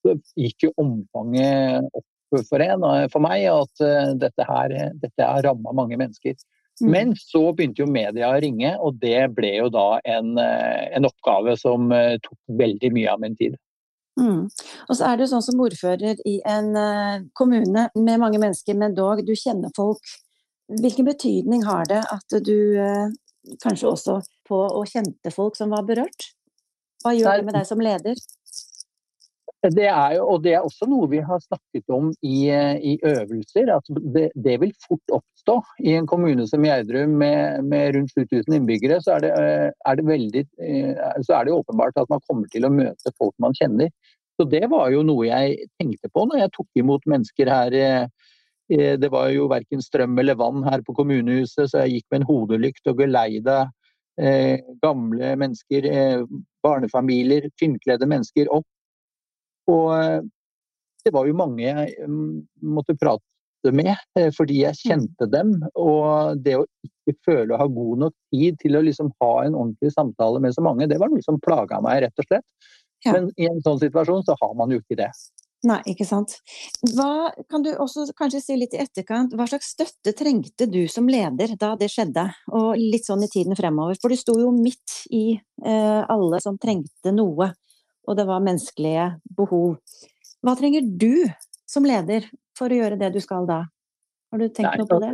så 0.01 0.17
gikk 0.37 0.69
jo 0.69 0.75
omfanget 0.81 1.85
opp 1.93 2.05
for 2.49 2.63
en 2.63 2.85
for 3.13 3.23
meg 3.23 3.45
at 3.51 3.83
uh, 3.85 4.13
dette 4.19 4.47
her 4.47 4.75
dette 5.01 5.27
har 5.29 5.45
ramma 5.45 5.73
mange 5.75 5.97
mennesker. 5.99 6.35
Mm. 6.81 6.89
Men 6.91 7.13
så 7.15 7.53
begynte 7.55 7.83
jo 7.83 7.87
media 7.87 8.33
å 8.33 8.39
ringe, 8.43 8.73
og 8.83 8.97
det 8.99 9.29
ble 9.35 9.53
jo 9.61 9.69
da 9.71 10.01
en, 10.03 10.33
en 10.35 11.07
oppgave 11.07 11.53
som 11.55 11.87
tok 12.19 12.57
veldig 12.59 12.89
mye 12.97 13.13
av 13.13 13.21
min 13.23 13.37
tid. 13.39 13.55
Mm. 14.19 14.41
Og 14.89 14.91
så 14.91 15.07
er 15.07 15.23
jo 15.23 15.29
sånn 15.31 15.45
som 15.45 15.61
ordfører 15.63 16.19
i 16.27 16.33
en 16.43 16.75
kommune 17.31 17.85
med 17.95 18.19
mange 18.19 18.41
mennesker, 18.43 18.75
men 18.75 18.97
dog, 18.97 19.23
du 19.23 19.31
kjenner 19.39 19.71
folk. 19.77 20.03
Hvilken 20.67 21.07
betydning 21.07 21.63
har 21.63 21.87
det 21.87 22.01
at 22.11 22.37
du 22.43 22.59
kanskje 23.63 23.93
også 23.93 24.19
på 24.49 24.59
og 24.65 24.91
kjente 24.91 25.31
folk 25.31 25.55
som 25.55 25.71
var 25.71 25.87
berørt? 25.87 26.33
Hva 27.05 27.13
gjør 27.13 27.39
det 27.39 27.47
med 27.47 27.55
deg 27.59 27.67
som 27.69 27.81
leder? 27.83 28.19
Det 29.73 29.85
er 29.89 30.15
jo, 30.17 30.25
og 30.29 30.43
det 30.43 30.53
er 30.53 30.65
også 30.65 30.85
noe 30.89 31.07
vi 31.09 31.21
har 31.25 31.39
snakket 31.41 31.93
om 31.93 32.11
i, 32.21 32.49
i 32.91 32.95
øvelser. 33.01 33.71
at 33.75 33.87
det, 34.13 34.27
det, 34.35 34.59
vil 34.61 34.73
fort 34.87 35.15
oppstå. 35.17 35.55
I 35.79 35.95
en 35.99 36.09
kommune 36.09 36.45
som 36.47 36.65
Gjerdrum 36.65 37.15
med, 37.21 37.63
med, 37.65 37.95
rundt 37.95 38.13
7000 38.13 38.59
innbyggere, 38.59 38.99
så 39.01 39.15
er, 39.15 39.25
det, 39.25 39.31
er 39.85 39.95
det 39.97 40.05
veldig, 40.07 40.43
så 41.25 41.39
er 41.39 41.47
det 41.47 41.55
åpenbart 41.55 41.97
at 42.01 42.11
man 42.11 42.21
kommer 42.27 42.51
til 42.53 42.67
å 42.67 42.73
møte 42.73 43.15
folk 43.17 43.33
man 43.41 43.57
kjenner. 43.57 43.89
Så 44.35 44.45
Det 44.51 44.65
var 44.69 44.91
jo 44.91 45.05
noe 45.07 45.29
jeg 45.29 45.69
tenkte 45.79 46.11
på 46.13 46.27
når 46.27 46.43
jeg 46.43 46.55
tok 46.57 46.83
imot 46.83 47.07
mennesker 47.07 47.49
her. 47.49 47.79
Det 48.67 49.09
var 49.13 49.31
jo 49.31 49.47
verken 49.49 49.81
strøm 49.81 50.19
eller 50.19 50.37
vann 50.37 50.65
her 50.67 50.83
på 50.85 50.93
kommunehuset, 50.97 51.71
så 51.71 51.85
jeg 51.85 51.99
gikk 51.99 52.07
med 52.11 52.21
en 52.21 52.29
hodelykt 52.29 52.91
og 52.91 53.01
geleida 53.01 53.63
eh, 54.21 54.59
gamle 54.81 55.35
mennesker, 55.39 55.85
eh, 55.85 56.23
barnefamilier, 56.63 57.49
tynnkledde 57.59 58.07
mennesker 58.09 58.51
opp 58.53 58.67
og 59.71 59.87
eh, 59.97 60.19
det 61.05 61.13
var 61.13 61.29
jo 61.29 61.37
mange 61.37 61.65
jeg 61.65 62.09
mm, 62.09 62.29
måtte 62.75 62.97
prate 62.97 63.73
med, 63.73 63.93
eh, 64.19 64.31
fordi 64.35 64.61
jeg 64.63 64.77
mm. 64.77 64.81
kjente 64.81 65.29
dem. 65.31 65.55
Og 65.77 66.41
det 66.41 66.57
å 66.59 66.65
ikke 66.89 67.17
føle 67.27 67.53
å 67.53 67.61
ha 67.61 67.69
god 67.69 68.05
nok 68.05 68.15
tid 68.33 68.59
til 68.61 68.77
å 68.77 68.83
liksom 68.85 69.13
ha 69.21 69.33
en 69.45 69.57
ordentlig 69.57 69.93
samtale 69.93 70.41
med 70.41 70.57
så 70.57 70.65
mange, 70.65 70.89
det 70.89 70.99
var 71.01 71.13
noe 71.13 71.25
som 71.25 71.41
plaga 71.41 71.81
meg, 71.85 72.03
rett 72.05 72.23
og 72.23 72.29
slett. 72.29 72.45
Ja. 73.05 73.13
Men 73.13 73.29
i 73.37 73.49
en 73.49 73.61
sånn 73.61 73.81
situasjon 73.81 74.25
så 74.25 74.37
har 74.41 74.53
man 74.57 74.73
jo 74.73 74.81
ikke 74.81 74.97
det. 74.97 75.11
Nei, 75.65 75.79
ikke 75.89 76.05
sant. 76.05 76.35
Hva, 76.93 77.31
kan 77.49 77.63
du 77.65 77.71
også 77.71 78.05
kanskje 78.17 78.41
si 78.43 78.57
litt 78.57 78.75
i 78.75 78.81
etterkant, 78.83 79.33
hva 79.37 79.47
slags 79.49 79.71
støtte 79.73 80.13
trengte 80.17 80.67
du 80.69 80.83
som 80.91 81.07
leder 81.09 81.55
da 81.61 81.71
det 81.79 81.89
skjedde, 81.93 82.27
og 82.53 82.75
litt 82.77 83.07
sånn 83.07 83.25
i 83.25 83.29
tiden 83.31 83.57
fremover? 83.57 83.97
For 84.01 84.13
du 84.13 84.19
sto 84.19 84.35
jo 84.41 84.51
midt 84.53 84.99
i 85.15 85.23
eh, 85.33 86.01
alle 86.01 86.41
som 86.43 86.59
trengte 86.61 87.13
noe 87.15 87.49
og 88.05 88.17
det 88.17 88.27
var 88.29 88.43
menneskelige 88.45 89.09
behov. 89.37 89.77
Hva 90.45 90.55
trenger 90.57 90.85
du 90.85 91.25
som 91.69 91.85
leder 91.87 92.27
for 92.57 92.71
å 92.71 92.79
gjøre 92.79 92.99
det 92.99 93.13
du 93.15 93.21
skal 93.23 93.47
da? 93.49 93.63
Har 94.31 94.41
du 94.41 94.47
tenkt 94.49 94.71
Nei, 94.71 94.79
noe 94.81 94.89
på 94.89 95.01
det? 95.03 95.13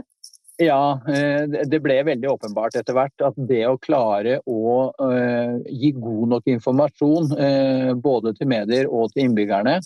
Ja, 0.62 1.00
eh, 1.10 1.66
det 1.70 1.80
ble 1.82 1.98
veldig 2.06 2.30
åpenbart 2.34 2.76
etter 2.78 2.96
hvert 2.98 3.24
at 3.26 3.38
det 3.50 3.64
å 3.66 3.80
klare 3.82 4.38
å 4.50 4.62
uh, 5.02 5.58
gi 5.66 5.92
god 5.98 6.36
nok 6.36 6.50
informasjon 6.54 7.32
uh, 7.34 7.92
både 7.98 8.36
til 8.38 8.50
medier 8.52 8.90
og 8.92 9.14
til 9.14 9.28
innbyggerne, 9.28 9.80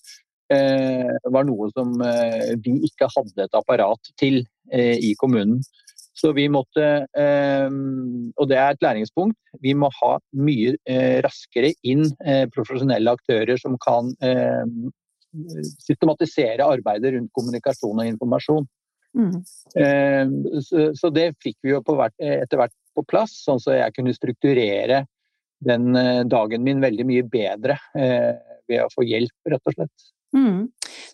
var 0.45 1.45
noe 1.47 1.71
som 1.73 1.95
vi 2.61 2.75
ikke 2.85 3.07
hadde 3.09 3.47
et 3.47 3.55
apparat 3.57 4.11
til 4.21 4.43
i 4.69 5.09
kommunen. 5.17 5.63
Så 6.15 6.31
vi 6.31 6.45
måtte, 6.47 7.05
ehm, 7.19 8.31
og 8.39 8.47
det 8.47 8.55
er 8.55 8.71
et 8.71 8.85
læringspunkt, 8.85 9.37
vi 9.63 9.73
må 9.75 9.89
ha 9.97 10.13
mye 10.39 10.77
eh, 10.87 11.19
raskere 11.25 11.73
inn 11.83 12.05
eh, 12.23 12.45
profesjonelle 12.55 13.11
aktører 13.17 13.59
som 13.59 13.75
kan 13.83 14.13
ehm, 14.23 14.93
systematisere 15.83 16.63
arbeidet 16.63 17.11
rundt 17.17 17.33
kommunikasjon 17.35 17.99
og 17.99 18.07
informasjon. 18.13 18.67
Mm. 19.15 19.35
Ehm, 19.83 20.37
så, 20.63 21.11
det 21.11 21.33
fikk 21.43 21.57
vi 21.63 21.73
jo 21.73 21.83
etter 21.83 22.61
hvert 22.61 22.75
på 22.95 23.03
plass, 23.11 23.35
sånn 23.43 23.59
at 23.67 23.81
jeg 23.81 23.97
kunne 23.99 24.15
strukturere 24.15 25.03
den 25.67 25.99
eh, 25.99 26.23
dagen 26.31 26.63
min 26.63 26.83
veldig 26.83 27.09
mye 27.11 27.27
bedre 27.27 27.75
ved 27.95 28.81
å 28.81 28.91
få 28.95 29.03
hjelp, 29.03 29.35
rett 29.51 29.67
og 29.67 29.75
slett. 29.75 30.11
Mm. 30.35 30.67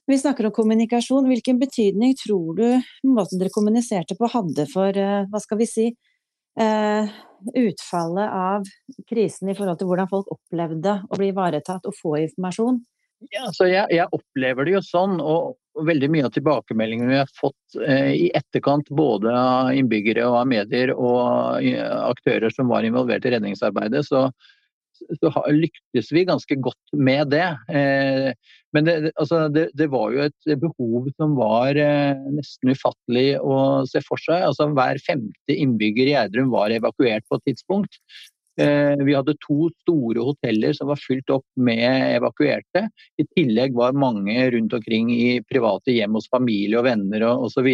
Når 0.07 0.13
vi 0.13 0.17
snakker 0.17 0.47
om 0.47 0.53
kommunikasjon, 0.55 1.27
hvilken 1.29 1.59
betydning 1.61 2.15
tror 2.17 2.55
du 2.57 2.65
måten 3.07 3.41
dere 3.41 3.53
kommuniserte 3.53 4.17
på 4.17 4.29
hadde 4.33 4.65
for, 4.71 4.97
eh, 4.97 5.27
hva 5.29 5.41
skal 5.41 5.61
vi 5.61 5.67
si, 5.69 5.91
uh, 6.59 7.07
utfallet 7.55 8.33
av 8.35 8.65
krisen 9.09 9.49
i 9.49 9.55
forhold 9.55 9.79
til 9.79 9.87
hvordan 9.89 10.09
folk 10.11 10.31
opplevde 10.33 10.97
å 11.07 11.19
bli 11.19 11.31
ivaretatt 11.31 11.87
og 11.87 11.95
få 11.95 12.17
informasjon? 12.25 12.81
Ja, 13.31 13.51
så 13.53 13.67
jeg, 13.69 13.85
jeg, 13.93 14.09
opplever 14.17 14.65
det 14.65 14.73
jo 14.73 14.81
sånn, 14.83 15.19
og, 15.21 15.53
og 15.77 15.85
veldig 15.87 16.09
mye 16.11 16.25
av 16.27 16.33
tilbakemeldingene 16.35 17.11
vi 17.11 17.19
har 17.19 17.35
fått 17.37 17.77
eh, 17.85 18.13
i 18.25 18.31
etterkant, 18.35 18.89
både 18.89 19.31
av 19.31 19.69
innbyggere 19.77 20.25
og 20.25 20.39
av 20.41 20.49
medier 20.49 20.93
og 20.95 21.61
aktører 22.09 22.49
som 22.53 22.71
var 22.73 22.87
involvert 22.87 23.27
i 23.29 23.35
redningsarbeidet, 23.35 24.01
så, 24.09 24.25
så 25.19 25.31
lyktes 25.53 26.11
vi 26.13 26.25
ganske 26.27 26.57
godt 26.63 26.95
med 26.97 27.31
det. 27.33 27.47
Eh, 27.71 28.31
men 28.75 28.87
det, 28.87 28.95
altså, 29.15 29.47
det, 29.51 29.67
det, 29.77 29.89
var 29.91 30.11
jo 30.15 30.25
et 30.27 30.51
behov 30.61 31.09
som 31.17 31.35
var 31.39 31.77
eh, 31.79 32.27
nesten 32.35 32.73
ufattelig 32.73 33.39
å 33.43 33.85
se 33.89 34.03
for 34.05 34.21
seg. 34.21 34.45
Altså, 34.49 34.69
hver 34.75 35.01
femte 35.05 35.55
innbygger 35.55 36.09
i 36.09 36.15
Gjerdrum 36.15 36.53
var 36.53 36.75
evakuert 36.75 37.27
på 37.27 37.39
et 37.39 37.51
tidspunkt. 37.51 37.99
Eh, 38.59 38.99
vi 39.05 39.15
hadde 39.15 39.37
to 39.45 39.69
store 39.83 40.25
hoteller 40.27 40.75
som 40.75 40.91
var 40.91 40.99
fylt 40.99 41.31
opp 41.33 41.45
med 41.55 42.17
evakuerte. 42.17 42.87
I 43.21 43.25
tillegg 43.35 43.75
var 43.77 43.97
mange 43.97 44.35
rundt 44.55 44.75
omkring 44.75 45.11
i 45.15 45.41
private 45.47 45.95
hjem 45.95 46.19
hos 46.19 46.29
familie 46.31 46.79
og 46.79 46.87
venner 46.89 47.27
osv. 47.31 47.69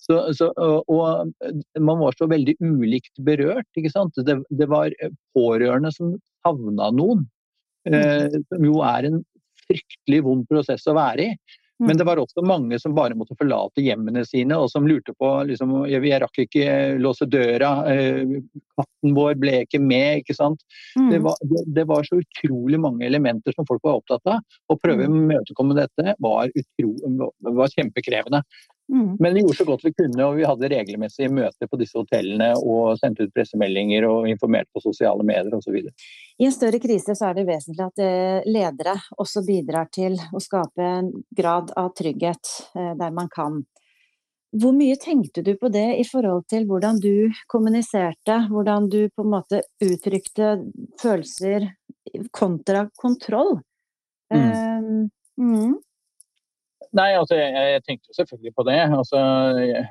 Så, 0.00 0.16
så, 0.34 0.48
og, 0.56 1.32
man 1.78 2.00
var 2.00 2.16
så 2.16 2.28
veldig 2.30 2.56
ulikt 2.62 3.20
berørt. 3.26 3.68
Det, 3.76 4.38
det 4.48 4.68
var 4.70 4.94
pårørende 5.36 5.92
som 5.94 6.16
savna 6.46 6.90
noen. 6.94 7.26
Eh, 7.88 8.28
som 8.48 8.64
jo 8.66 8.82
er 8.84 9.08
en 9.08 9.22
fryktelig 9.64 10.20
vond 10.26 10.46
prosess 10.48 10.86
å 10.90 10.96
være 10.98 11.30
i. 11.30 11.34
Men 11.80 11.96
det 11.96 12.04
var 12.04 12.20
også 12.20 12.42
mange 12.44 12.76
som 12.78 12.92
bare 12.92 13.16
måtte 13.16 13.32
forlate 13.40 13.80
hjemmene 13.80 14.20
sine, 14.28 14.56
og 14.60 14.68
som 14.68 14.84
lurte 14.84 15.14
på 15.16 15.28
liksom, 15.48 15.72
Jeg 15.88 16.18
rakk 16.20 16.42
ikke 16.42 16.64
låse 17.00 17.24
døra, 17.24 17.70
eh, 17.88 18.34
katten 18.76 19.14
vår 19.16 19.38
ble 19.40 19.62
ikke 19.64 19.80
med, 19.80 20.20
ikke 20.20 20.36
sant. 20.36 20.60
Mm. 20.98 21.08
Det, 21.08 21.20
var, 21.24 21.38
det, 21.40 21.62
det, 21.78 21.86
var, 21.88 22.04
så 22.04 22.20
utrolig 22.20 22.80
mange 22.84 23.06
elementer 23.08 23.56
som 23.56 23.68
folk 23.68 23.80
var 23.86 24.02
opptatt 24.02 24.28
av. 24.28 24.44
Å 24.68 24.76
prøve 24.76 25.08
å 25.08 25.14
imøtekomme 25.22 25.78
dette 25.78 26.16
var, 26.20 26.52
utro, 26.52 27.30
var 27.48 27.72
kjempekrevende. 27.72 28.42
Mm. 28.90 29.16
Men 29.20 29.34
vi 29.34 29.40
gjorde 29.40 29.56
så 29.56 29.64
godt 29.64 29.84
vi 29.84 29.92
kunne, 29.94 30.24
og 30.26 30.36
vi 30.36 30.46
hadde 30.48 30.68
regelmessige 30.72 31.30
møter 31.30 31.68
på 31.70 31.78
disse 31.78 31.98
hotellene 31.98 32.50
og 32.58 32.98
sendte 32.98 33.26
ut 33.26 33.34
pressemeldinger 33.34 34.06
og 34.08 34.26
informerte 34.30 34.72
på 34.74 34.82
sosiale 34.82 35.26
medier 35.26 35.54
osv. 35.54 35.76
I 36.40 36.48
en 36.48 36.54
større 36.54 36.80
krise 36.82 37.14
så 37.14 37.28
er 37.28 37.38
det 37.38 37.46
vesentlig 37.46 37.86
at 37.86 38.02
eh, 38.02 38.48
ledere 38.50 38.96
også 39.22 39.44
bidrar 39.46 39.90
til 39.94 40.18
å 40.18 40.42
skape 40.42 40.88
en 40.98 41.12
grad 41.36 41.70
av 41.78 41.92
trygghet 41.98 42.54
eh, 42.74 42.94
der 42.98 43.14
man 43.14 43.30
kan. 43.30 43.62
Hvor 44.58 44.74
mye 44.74 44.96
tenkte 44.98 45.44
du 45.46 45.52
på 45.54 45.70
det 45.70 45.86
i 46.00 46.04
forhold 46.08 46.48
til 46.50 46.64
hvordan 46.66 46.98
du 46.98 47.30
kommuniserte, 47.50 48.40
hvordan 48.50 48.88
du 48.90 49.04
på 49.14 49.22
en 49.22 49.34
måte 49.36 49.60
uttrykte 49.86 50.56
følelser 50.98 51.68
kontra 52.34 52.88
kontroll? 52.98 53.60
Mm. 54.34 54.50
Um, 54.50 55.06
mm. 55.38 55.78
Nei, 56.98 57.12
altså 57.14 57.36
jeg, 57.38 57.50
jeg, 57.54 57.82
tenkte 57.86 58.16
selvfølgelig 58.16 58.52
på 58.58 58.64
det. 58.66 58.78
Altså, 58.82 59.18
jeg, 59.62 59.84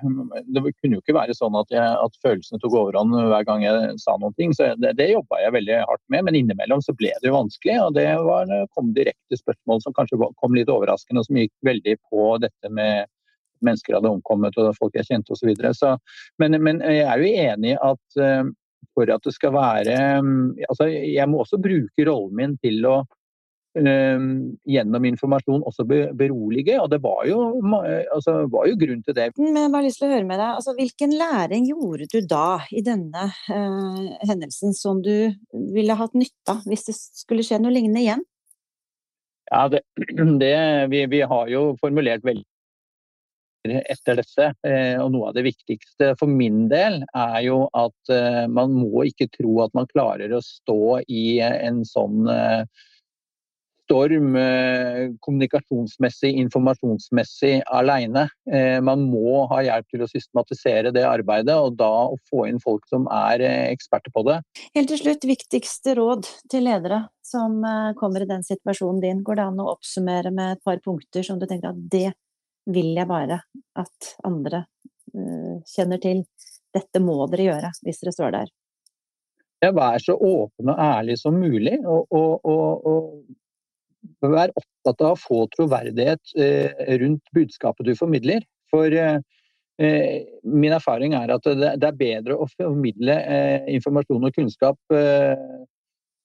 det 0.51 0.63
kunne 0.65 0.97
jo 0.97 1.03
ikke 1.03 1.15
være 1.15 1.35
sånn 1.38 1.55
at, 1.55 1.69
jeg, 1.71 1.93
at 1.95 2.17
følelsene 2.25 2.59
tok 2.59 2.75
overhånd 2.75 3.15
hver 3.31 3.45
gang 3.47 3.63
jeg 3.63 3.93
sa 4.03 4.17
noen 4.19 4.35
ting. 4.35 4.51
Så 4.55 4.73
det, 4.81 4.91
det 4.99 5.07
jobba 5.13 5.39
jeg 5.39 5.55
veldig 5.55 5.77
hardt 5.79 6.03
med, 6.12 6.25
men 6.27 6.39
innimellom 6.41 6.83
så 6.83 6.95
ble 6.99 7.13
det 7.21 7.31
jo 7.31 7.38
vanskelig. 7.38 7.77
Og 7.85 7.95
det 7.95 8.09
var, 8.27 8.51
kom 8.75 8.91
direkte 8.97 9.39
spørsmål 9.39 9.79
som 9.85 9.95
kanskje 9.95 10.19
kom 10.43 10.57
litt 10.57 10.71
overraskende, 10.73 11.23
og 11.23 11.29
som 11.29 11.39
gikk 11.39 11.55
veldig 11.69 11.95
på 12.12 12.33
dette 12.43 12.73
med 12.73 13.07
mennesker 13.63 13.97
hadde 13.97 14.12
omkommet 14.12 14.55
og 14.59 14.75
folk 14.77 14.95
jeg 14.95 15.07
kjente 15.07 15.35
osv. 15.35 15.51
Men, 16.39 16.59
men 16.63 16.83
jeg 16.83 17.05
er 17.07 17.23
jo 17.23 17.31
enig 17.45 17.73
i 17.73 17.79
at 17.79 18.19
uh, 18.19 18.51
for 18.95 19.12
at 19.12 19.23
det 19.23 19.33
skal 19.35 19.53
være 19.55 19.95
um, 20.19 20.53
altså 20.67 20.88
Jeg 20.89 21.27
må 21.29 21.43
også 21.43 21.59
bruke 21.62 22.05
rollen 22.07 22.35
min 22.35 22.55
til 22.63 22.83
å 22.88 23.01
gjennom 23.87 25.05
informasjon 25.09 25.63
også 25.67 25.85
berolige. 25.87 26.77
Og 26.81 26.89
det 26.91 27.01
var 27.03 27.23
jo, 27.29 27.39
altså, 28.13 28.43
var 28.51 28.69
jo, 28.69 28.77
grunn 28.79 29.03
til 29.05 29.17
det. 29.17 29.29
Men 29.39 29.61
jeg 29.61 29.73
har 29.75 29.85
lyst 29.85 30.01
til 30.01 30.09
å 30.09 30.13
høre 30.13 30.27
med 30.27 30.39
deg, 30.41 30.49
altså, 30.57 30.75
Hvilken 30.79 31.15
læring 31.19 31.67
gjorde 31.69 32.09
du 32.11 32.19
da 32.29 32.61
i 32.71 32.83
denne 32.85 33.29
uh, 33.29 34.03
hendelsen 34.27 34.75
som 34.77 35.01
du 35.03 35.31
ville 35.73 35.97
hatt 35.99 36.15
nytte 36.17 36.53
av 36.53 36.67
hvis 36.69 36.87
det 36.87 36.95
skulle 36.97 37.45
skje 37.45 37.59
noe 37.61 37.73
lignende 37.73 38.03
igjen? 38.03 38.23
Ja, 39.49 39.67
det, 39.67 39.81
det 40.43 40.87
vi, 40.93 41.05
vi, 41.09 41.21
har 41.21 41.51
jo 41.51 41.73
formulert 41.81 42.25
veldig 42.25 42.45
etter 43.67 44.15
dette. 44.21 44.45
Eh, 44.65 44.95
og 45.01 45.11
noe 45.13 45.29
av 45.29 45.35
det 45.35 45.43
viktigste 45.49 46.13
for 46.19 46.31
min 46.31 46.67
del 46.71 47.01
er 47.11 47.39
jo 47.43 47.65
at 47.77 48.13
eh, 48.13 48.45
man 48.47 48.71
må 48.77 49.03
ikke 49.09 49.27
tro 49.33 49.59
at 49.65 49.75
man 49.77 49.89
klarer 49.91 50.31
å 50.31 50.43
stå 50.43 51.01
i 51.07 51.41
en 51.43 51.83
sånn 51.87 52.29
storm 53.89 54.36
eh, 54.38 55.10
kommunikasjonsmessig, 55.25 56.30
informasjonsmessig 56.43 57.63
alene. 57.65 58.28
Eh, 58.52 58.78
man 58.86 59.08
må 59.10 59.47
ha 59.49 59.63
hjelp 59.65 59.88
til 59.89 60.04
å 60.06 60.10
systematisere 60.10 60.93
det 60.93 61.06
arbeidet, 61.10 61.56
og 61.58 61.80
da 61.80 61.89
å 62.12 62.19
få 62.30 62.45
inn 62.49 62.62
folk 62.62 62.86
som 62.91 63.08
er 63.13 63.41
eksperter 63.71 64.13
på 64.13 64.23
det. 64.30 64.38
Helt 64.78 64.93
til 64.93 65.02
slutt, 65.02 65.25
viktigste 65.25 65.97
råd 65.97 66.30
til 66.52 66.67
ledere 66.69 67.08
som 67.25 67.60
kommer 67.97 68.23
i 68.25 68.30
den 68.30 68.45
situasjonen 68.45 69.02
din. 69.04 69.25
Går 69.25 69.38
det 69.38 69.47
an 69.49 69.62
å 69.62 69.71
oppsummere 69.73 70.32
med 70.34 70.56
et 70.56 70.63
par 70.65 70.80
punkter 70.86 71.25
som 71.25 71.41
du 71.41 71.45
tenker 71.49 71.73
at 71.73 71.82
det 71.91 72.13
vil 72.69 72.93
jeg 72.97 73.10
bare 73.10 73.41
at 73.78 74.13
andre 74.25 74.63
kjenner 75.69 76.02
til? 76.02 76.23
Dette 76.73 77.02
må 77.02 77.17
dere 77.30 77.45
gjøre 77.52 77.69
hvis 77.86 78.02
dere 78.02 78.15
står 78.15 78.34
der. 78.38 78.49
Ja, 79.60 79.73
vær 79.75 79.99
så 80.02 80.15
åpen 80.15 80.71
og 80.71 80.80
ærlig 80.80 81.17
som 81.19 81.36
mulig, 81.36 81.75
og, 81.84 82.08
og, 82.15 82.45
og, 82.47 82.86
og 82.88 83.08
vær 84.21 84.53
opptatt 84.55 85.03
av 85.03 85.15
å 85.15 85.19
få 85.19 85.43
troverdighet 85.55 86.35
eh, 86.39 86.95
rundt 87.01 87.25
budskapet 87.35 87.88
du 87.88 87.95
formidler. 87.97 88.45
For 88.71 88.93
eh, 88.93 89.19
eh, 89.81 90.21
min 90.43 90.75
erfaring 90.75 91.15
er 91.17 91.33
at 91.35 91.47
det, 91.47 91.73
er 91.75 91.99
bedre 91.99 92.38
å 92.38 92.47
formidle 92.55 93.17
informasjon 93.75 94.29
og 94.29 94.35
kunnskap 94.35 94.95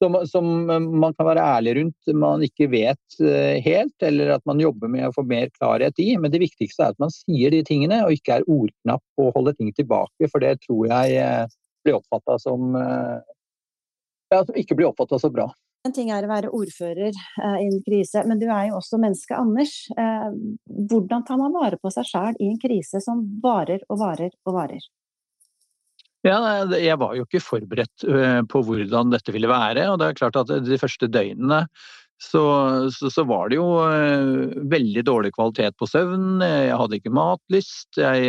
som, 0.02 0.16
som, 0.28 0.48
man 0.66 1.14
kan 1.16 1.28
være 1.28 1.42
ærlig 1.54 1.76
rundt, 1.78 2.08
man 2.18 2.42
ikke 2.44 2.66
vet 2.68 3.18
helt, 3.64 3.94
eller 4.04 4.34
at 4.34 4.42
man 4.48 4.60
jobber 4.60 4.90
med 4.90 5.06
å 5.06 5.12
få 5.14 5.22
mer 5.24 5.48
klarhet 5.54 6.00
i. 6.02 6.10
Men 6.20 6.34
det 6.34 6.42
viktigste 6.42 6.82
er 6.82 6.92
at 6.92 7.00
man 7.00 7.14
sier 7.14 7.54
de 7.54 7.62
tingene, 7.64 8.02
og 8.04 8.12
ikke 8.16 8.40
er 8.40 8.48
ordknapp 8.50 9.22
og 9.22 9.30
holder 9.38 9.56
ting 9.56 9.70
tilbake. 9.78 10.28
For 10.28 10.44
det 10.44 10.58
tror 10.66 10.90
jeg 10.90 11.46
blir 11.87 12.00
oppfatta 12.00 12.37
som 12.42 12.74
ja, 12.74 14.42
ikke 14.58 14.76
blir 14.76 14.90
oppfatta 14.90 15.22
så 15.22 15.30
bra. 15.32 15.46
En 15.84 15.92
ting 15.92 16.08
er 16.08 16.24
å 16.24 16.30
være 16.30 16.50
ordfører 16.56 17.12
eh, 17.12 17.56
i 17.60 17.68
en 17.68 17.80
krise, 17.84 18.22
men 18.24 18.38
du 18.40 18.46
er 18.48 18.70
jo 18.70 18.78
også 18.78 18.96
menneske, 19.02 19.36
Anders. 19.36 19.74
Eh, 19.92 20.30
hvordan 20.88 21.26
tar 21.28 21.40
man 21.40 21.52
vare 21.52 21.76
på 21.80 21.92
seg 21.92 22.08
sjæl 22.08 22.38
i 22.40 22.48
en 22.48 22.60
krise 22.62 23.02
som 23.04 23.20
varer 23.42 23.84
og 23.92 24.00
varer 24.00 24.32
og 24.48 24.56
varer? 24.56 24.86
Ja, 26.24 26.38
jeg 26.72 26.96
var 26.96 27.12
jo 27.18 27.26
ikke 27.26 27.42
forberedt 27.44 28.06
på 28.48 28.62
hvordan 28.64 29.10
dette 29.12 29.32
ville 29.34 29.50
være. 29.50 29.82
og 29.92 29.98
det 30.00 30.06
er 30.06 30.16
klart 30.16 30.38
at 30.40 30.54
De 30.64 30.78
første 30.80 31.04
døgnene 31.12 31.66
så, 32.30 32.44
så, 32.94 33.10
så, 33.12 33.24
var 33.28 33.50
det 33.50 33.58
jo 33.58 33.66
eh, 33.84 34.54
veldig 34.70 35.04
dårlig 35.06 35.32
kvalitet 35.37 35.76
på 35.80 35.88
søvn. 35.88 36.42
Jeg 36.42 36.78
hadde 36.80 36.98
ikke 36.98 37.12
matlyst. 37.14 37.90
Jeg 38.00 38.28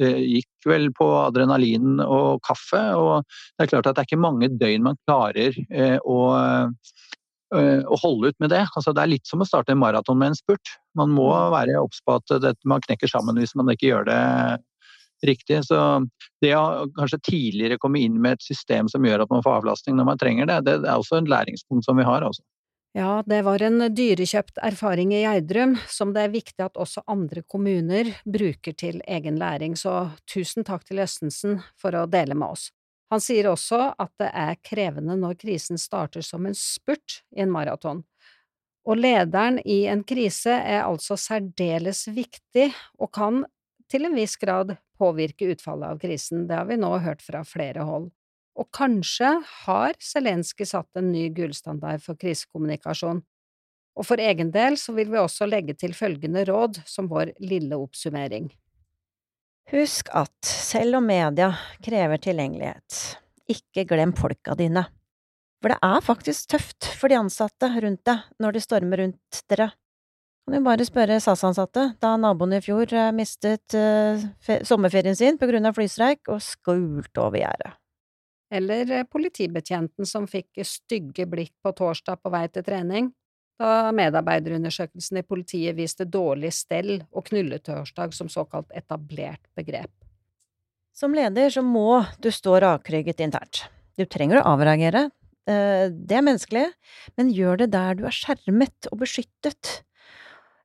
jeg 0.00 0.24
gikk 0.26 0.70
vel 0.70 0.88
på 0.96 1.08
adrenalin 1.22 2.00
og 2.04 2.42
kaffe. 2.46 2.82
Og 2.98 3.24
det 3.24 3.66
er 3.66 3.72
klart 3.74 3.90
at 3.90 3.98
det 3.98 4.04
er 4.04 4.10
ikke 4.10 4.24
mange 4.26 4.50
døgn 4.60 4.86
man 4.90 5.00
klarer 5.08 5.56
eh, 5.70 5.98
å, 6.02 6.20
eh, 7.56 7.82
å 7.84 8.00
holde 8.02 8.32
ut 8.32 8.40
med 8.42 8.52
det. 8.54 8.64
Altså, 8.68 8.94
det 8.96 9.04
er 9.04 9.14
litt 9.14 9.30
som 9.30 9.44
å 9.44 9.48
starte 9.48 9.74
en 9.74 9.82
maraton 9.82 10.18
med 10.20 10.32
en 10.32 10.40
spurt. 10.40 10.74
Man 10.98 11.14
må 11.14 11.30
mm. 11.30 11.54
være 11.54 11.78
obs 11.82 12.02
på 12.04 12.18
at 12.20 12.36
det, 12.42 12.56
man 12.68 12.84
knekker 12.86 13.10
sammen 13.10 13.40
hvis 13.40 13.56
man 13.58 13.72
ikke 13.72 13.92
gjør 13.92 14.10
det 14.10 14.20
riktig. 15.26 15.62
Så 15.68 15.80
det 16.42 16.54
å 16.56 16.86
kanskje 16.96 17.22
tidligere 17.28 17.80
komme 17.80 18.00
inn 18.02 18.20
med 18.22 18.38
et 18.38 18.46
system 18.46 18.88
som 18.88 19.04
gjør 19.04 19.24
at 19.24 19.32
man 19.32 19.44
får 19.44 19.60
avlastning 19.60 19.98
når 19.98 20.12
man 20.12 20.20
trenger 20.20 20.48
det, 20.50 20.62
det 20.68 20.80
er 20.80 20.96
også 20.96 21.20
en 21.20 21.30
læringspunkt 21.30 21.88
som 21.88 22.00
vi 22.00 22.08
har. 22.08 22.24
Altså. 22.26 22.44
Ja, 22.92 23.22
det 23.26 23.44
var 23.46 23.62
en 23.62 23.84
dyrekjøpt 23.94 24.58
erfaring 24.66 25.12
i 25.14 25.20
Gjerdrum 25.22 25.76
som 25.86 26.10
det 26.14 26.24
er 26.26 26.32
viktig 26.32 26.64
at 26.64 26.78
også 26.80 27.04
andre 27.06 27.44
kommuner 27.46 28.10
bruker 28.26 28.74
til 28.74 28.98
egen 29.06 29.38
læring, 29.38 29.76
så 29.78 30.10
tusen 30.26 30.66
takk 30.66 30.82
til 30.88 30.98
Østensen 31.04 31.60
for 31.78 31.94
å 31.94 32.08
dele 32.10 32.34
med 32.34 32.56
oss. 32.56 32.70
Han 33.14 33.22
sier 33.22 33.46
også 33.50 33.92
at 33.94 34.10
det 34.18 34.32
er 34.34 34.58
krevende 34.66 35.14
når 35.18 35.38
krisen 35.38 35.78
starter 35.78 36.26
som 36.26 36.46
en 36.46 36.58
spurt 36.58 37.20
i 37.30 37.44
en 37.44 37.54
maraton. 37.54 38.02
Og 38.86 38.98
lederen 38.98 39.60
i 39.62 39.84
en 39.90 40.02
krise 40.02 40.50
er 40.50 40.82
altså 40.82 41.14
særdeles 41.18 42.08
viktig 42.10 42.72
og 42.98 43.12
kan 43.14 43.44
til 43.90 44.06
en 44.06 44.18
viss 44.18 44.34
grad 44.40 44.74
påvirke 44.98 45.50
utfallet 45.54 45.94
av 45.94 46.02
krisen, 46.02 46.48
det 46.50 46.58
har 46.58 46.66
vi 46.66 46.78
nå 46.78 46.90
hørt 47.02 47.22
fra 47.22 47.44
flere 47.46 47.86
hold. 47.86 48.10
Og 48.58 48.66
kanskje 48.74 49.30
har 49.64 49.98
Zelenskyj 50.02 50.72
satt 50.72 50.98
en 50.98 51.12
ny 51.12 51.28
gullstandard 51.34 52.02
for 52.04 52.18
krisekommunikasjon. 52.18 53.22
Og 53.98 54.06
for 54.06 54.22
egen 54.22 54.50
del 54.54 54.78
så 54.80 54.94
vil 54.96 55.10
vi 55.12 55.20
også 55.20 55.48
legge 55.48 55.74
til 55.78 55.94
følgende 55.96 56.44
råd 56.48 56.80
som 56.88 57.08
vår 57.10 57.34
lille 57.42 57.78
oppsummering. 57.78 58.48
Husk 59.70 60.10
at 60.16 60.34
selv 60.46 60.98
om 60.98 61.06
media 61.06 61.52
krever 61.84 62.18
tilgjengelighet, 62.22 62.96
ikke 63.50 63.86
glem 63.92 64.14
folka 64.18 64.56
dine. 64.58 64.86
For 65.60 65.74
det 65.74 65.78
er 65.84 66.02
faktisk 66.02 66.54
tøft 66.54 66.88
for 66.96 67.12
de 67.12 67.20
ansatte 67.20 67.68
rundt 67.84 68.02
deg 68.08 68.24
når 68.40 68.56
de 68.56 68.64
stormer 68.64 69.04
rundt 69.04 69.42
dere. 69.52 69.68
Kan 70.48 70.56
jo 70.56 70.62
bare 70.64 70.86
spørre 70.88 71.20
SAS-ansatte 71.22 71.84
da 72.02 72.14
naboen 72.18 72.56
i 72.56 72.62
fjor 72.64 72.90
eh, 72.96 73.12
mistet 73.14 73.76
uh, 73.76 74.24
sommerferien 74.66 75.14
sin 75.14 75.38
på 75.38 75.50
grunn 75.50 75.68
av 75.68 75.76
flystreik 75.76 76.32
og 76.32 76.40
skulte 76.42 77.22
over 77.22 77.38
gjerdet 77.42 77.76
eller 78.50 78.90
eh, 78.90 79.06
politibetjenten 79.06 80.06
som 80.06 80.28
fikk 80.30 80.60
stygge 80.66 81.26
blikk 81.30 81.54
på 81.62 81.72
torsdag 81.76 82.20
på 82.22 82.32
vei 82.34 82.46
til 82.52 82.66
trening, 82.66 83.10
da 83.60 83.90
medarbeiderundersøkelsen 83.92 85.20
i 85.20 85.26
politiet 85.26 85.76
viste 85.76 86.06
dårlig 86.08 86.52
stell 86.56 86.94
og 87.10 87.26
knulletorsdag 87.28 88.14
som 88.16 88.30
såkalt 88.32 88.70
etablert 88.76 89.42
begrep. 89.56 89.92
Som 90.96 91.14
leder 91.16 91.52
så 91.52 91.62
må 91.64 92.02
du 92.20 92.30
stå 92.32 92.58
rakrygget 92.64 93.20
internt. 93.24 93.64
Du 93.96 94.06
trenger 94.08 94.40
å 94.40 94.54
avreagere, 94.54 95.10
eh, 95.46 95.86
det 95.92 96.16
er 96.16 96.24
menneskelig, 96.24 96.66
men 97.16 97.32
gjør 97.36 97.62
det 97.64 97.70
der 97.76 98.00
du 98.00 98.06
er 98.08 98.16
skjermet 98.16 98.88
og 98.90 99.02
beskyttet. 99.04 99.82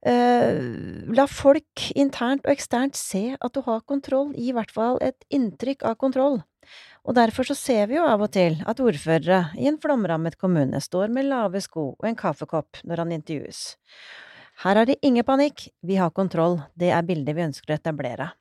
Eh, 0.05 0.57
la 1.17 1.25
folk 1.25 1.87
internt 1.97 2.43
og 2.45 2.51
eksternt 2.53 2.97
se 2.99 3.31
at 3.33 3.55
du 3.55 3.63
har 3.65 3.81
kontroll, 3.89 4.35
i 4.37 4.51
hvert 4.53 4.73
fall 4.73 4.99
et 5.01 5.17
inntrykk 5.33 5.85
av 5.89 5.97
kontroll. 6.01 6.43
Og 7.05 7.17
derfor 7.17 7.45
så 7.45 7.55
ser 7.57 7.89
vi 7.89 7.97
jo 7.97 8.05
av 8.05 8.21
og 8.25 8.31
til 8.33 8.59
at 8.65 8.81
ordførere 8.81 9.39
i 9.61 9.67
en 9.69 9.79
flomrammet 9.81 10.37
kommune 10.41 10.79
står 10.81 11.13
med 11.13 11.29
lave 11.29 11.61
sko 11.61 11.91
og 11.93 12.07
en 12.09 12.17
kaffekopp 12.17 12.81
når 12.85 13.03
han 13.03 13.13
intervjues. 13.17 13.65
Her 14.63 14.81
er 14.81 14.89
det 14.89 15.01
ingen 15.03 15.25
panikk, 15.27 15.67
vi 15.83 15.97
har 15.99 16.13
kontroll, 16.15 16.61
det 16.79 16.93
er 16.93 17.05
bildet 17.05 17.35
vi 17.35 17.45
ønsker 17.49 17.73
å 17.73 17.77
etablere. 17.77 18.31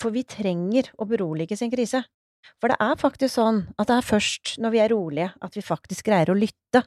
For 0.00 0.14
vi 0.14 0.22
trenger 0.24 0.92
å 1.00 1.08
berolige 1.08 1.58
sin 1.58 1.72
krise. 1.72 2.04
For 2.60 2.72
det 2.72 2.78
er 2.80 3.00
faktisk 3.00 3.34
sånn 3.34 3.64
at 3.76 3.90
det 3.90 3.98
er 3.98 4.06
først 4.06 4.56
når 4.62 4.72
vi 4.72 4.80
er 4.84 4.92
rolige 4.92 5.32
at 5.40 5.56
vi 5.56 5.64
faktisk 5.64 6.08
greier 6.08 6.32
å 6.32 6.38
lytte. 6.38 6.84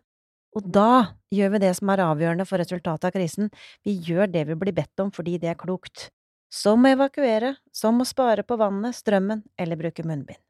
Og 0.54 0.66
da 0.70 1.16
gjør 1.34 1.56
vi 1.56 1.62
det 1.64 1.74
som 1.80 1.90
er 1.90 2.04
avgjørende 2.06 2.46
for 2.46 2.62
resultatet 2.62 3.10
av 3.10 3.16
krisen, 3.16 3.50
vi 3.86 3.96
gjør 4.06 4.30
det 4.30 4.46
vi 4.52 4.58
blir 4.60 4.76
bedt 4.78 5.02
om 5.02 5.10
fordi 5.14 5.40
det 5.42 5.54
er 5.54 5.60
klokt. 5.60 6.10
Som 6.54 6.86
å 6.86 6.94
evakuere, 6.94 7.56
som 7.74 8.02
å 8.02 8.06
spare 8.06 8.46
på 8.46 8.58
vannet, 8.62 8.94
strømmen 8.94 9.42
eller 9.58 9.80
bruke 9.80 10.06
munnbind. 10.06 10.42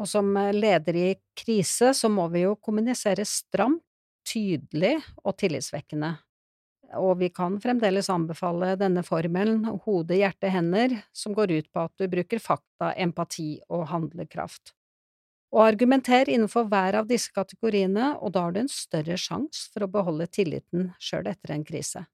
Og 0.00 0.08
som 0.08 0.30
eh, 0.38 0.54
leder 0.54 0.96
i 0.96 1.08
krise 1.36 1.92
så 1.96 2.08
må 2.08 2.28
vi 2.32 2.46
jo 2.46 2.56
kommunisere 2.56 3.26
stramt, 3.28 3.82
tydelig 4.30 4.98
og 5.24 5.32
tillitsvekkende. 5.40 6.10
Og 7.00 7.14
vi 7.22 7.30
kan 7.34 7.56
fremdeles 7.62 8.10
anbefale 8.12 8.74
denne 8.78 9.02
formelen 9.06 9.64
hode, 9.86 10.18
hjerte, 10.18 10.50
hender, 10.52 10.92
som 11.16 11.34
går 11.34 11.54
ut 11.56 11.70
på 11.72 11.86
at 11.86 11.94
du 11.98 12.04
bruker 12.12 12.42
fakta, 12.42 12.92
empati 13.00 13.54
og 13.72 13.86
handlekraft. 13.90 14.74
Og 15.50 15.64
argumenter 15.64 16.28
innenfor 16.30 16.68
hver 16.70 17.00
av 17.00 17.08
disse 17.10 17.32
kategoriene, 17.34 18.12
og 18.22 18.32
da 18.36 18.46
har 18.46 18.54
du 18.54 18.60
en 18.62 18.70
større 18.70 19.16
sjanse 19.18 19.66
for 19.72 19.84
å 19.84 19.90
beholde 19.90 20.28
tilliten 20.30 20.92
sjøl 21.02 21.26
etter 21.30 21.56
en 21.56 21.66
krise. 21.66 22.04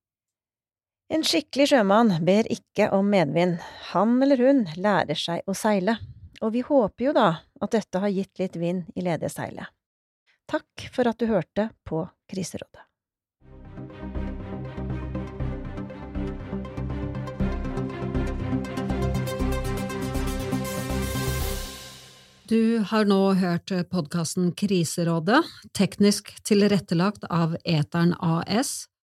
En 1.12 1.22
skikkelig 1.22 1.68
sjømann 1.70 2.16
ber 2.27 2.49
ikke 2.51 2.88
om 2.96 3.12
medvind, 3.12 3.61
han 3.92 4.16
eller 4.25 4.40
hun 4.42 4.64
lærer 4.75 5.20
seg 5.20 5.44
å 5.46 5.55
seile. 5.55 5.99
Og 6.42 6.53
vi 6.57 6.64
håper 6.66 7.09
jo 7.09 7.14
da 7.16 7.29
at 7.62 7.77
dette 7.77 8.01
har 8.03 8.12
gitt 8.12 8.42
litt 8.42 8.59
vind 8.61 8.90
i 8.96 9.05
ledige 9.07 9.31
seilet. 9.33 9.70
Takk 10.51 10.88
for 10.94 11.09
at 11.11 11.18
du 11.20 11.29
hørte 11.31 11.70
på 11.87 12.05
Kriserådet. 12.31 12.86
Du 22.46 22.78
har 22.78 23.09
nå 23.11 23.32
hørt 23.40 23.72
podkasten 23.90 24.52
Kriserådet, 24.54 25.40
teknisk 25.74 26.28
tilrettelagt 26.46 27.24
av 27.26 27.56
Eteren 27.66 28.12
AS 28.22 28.85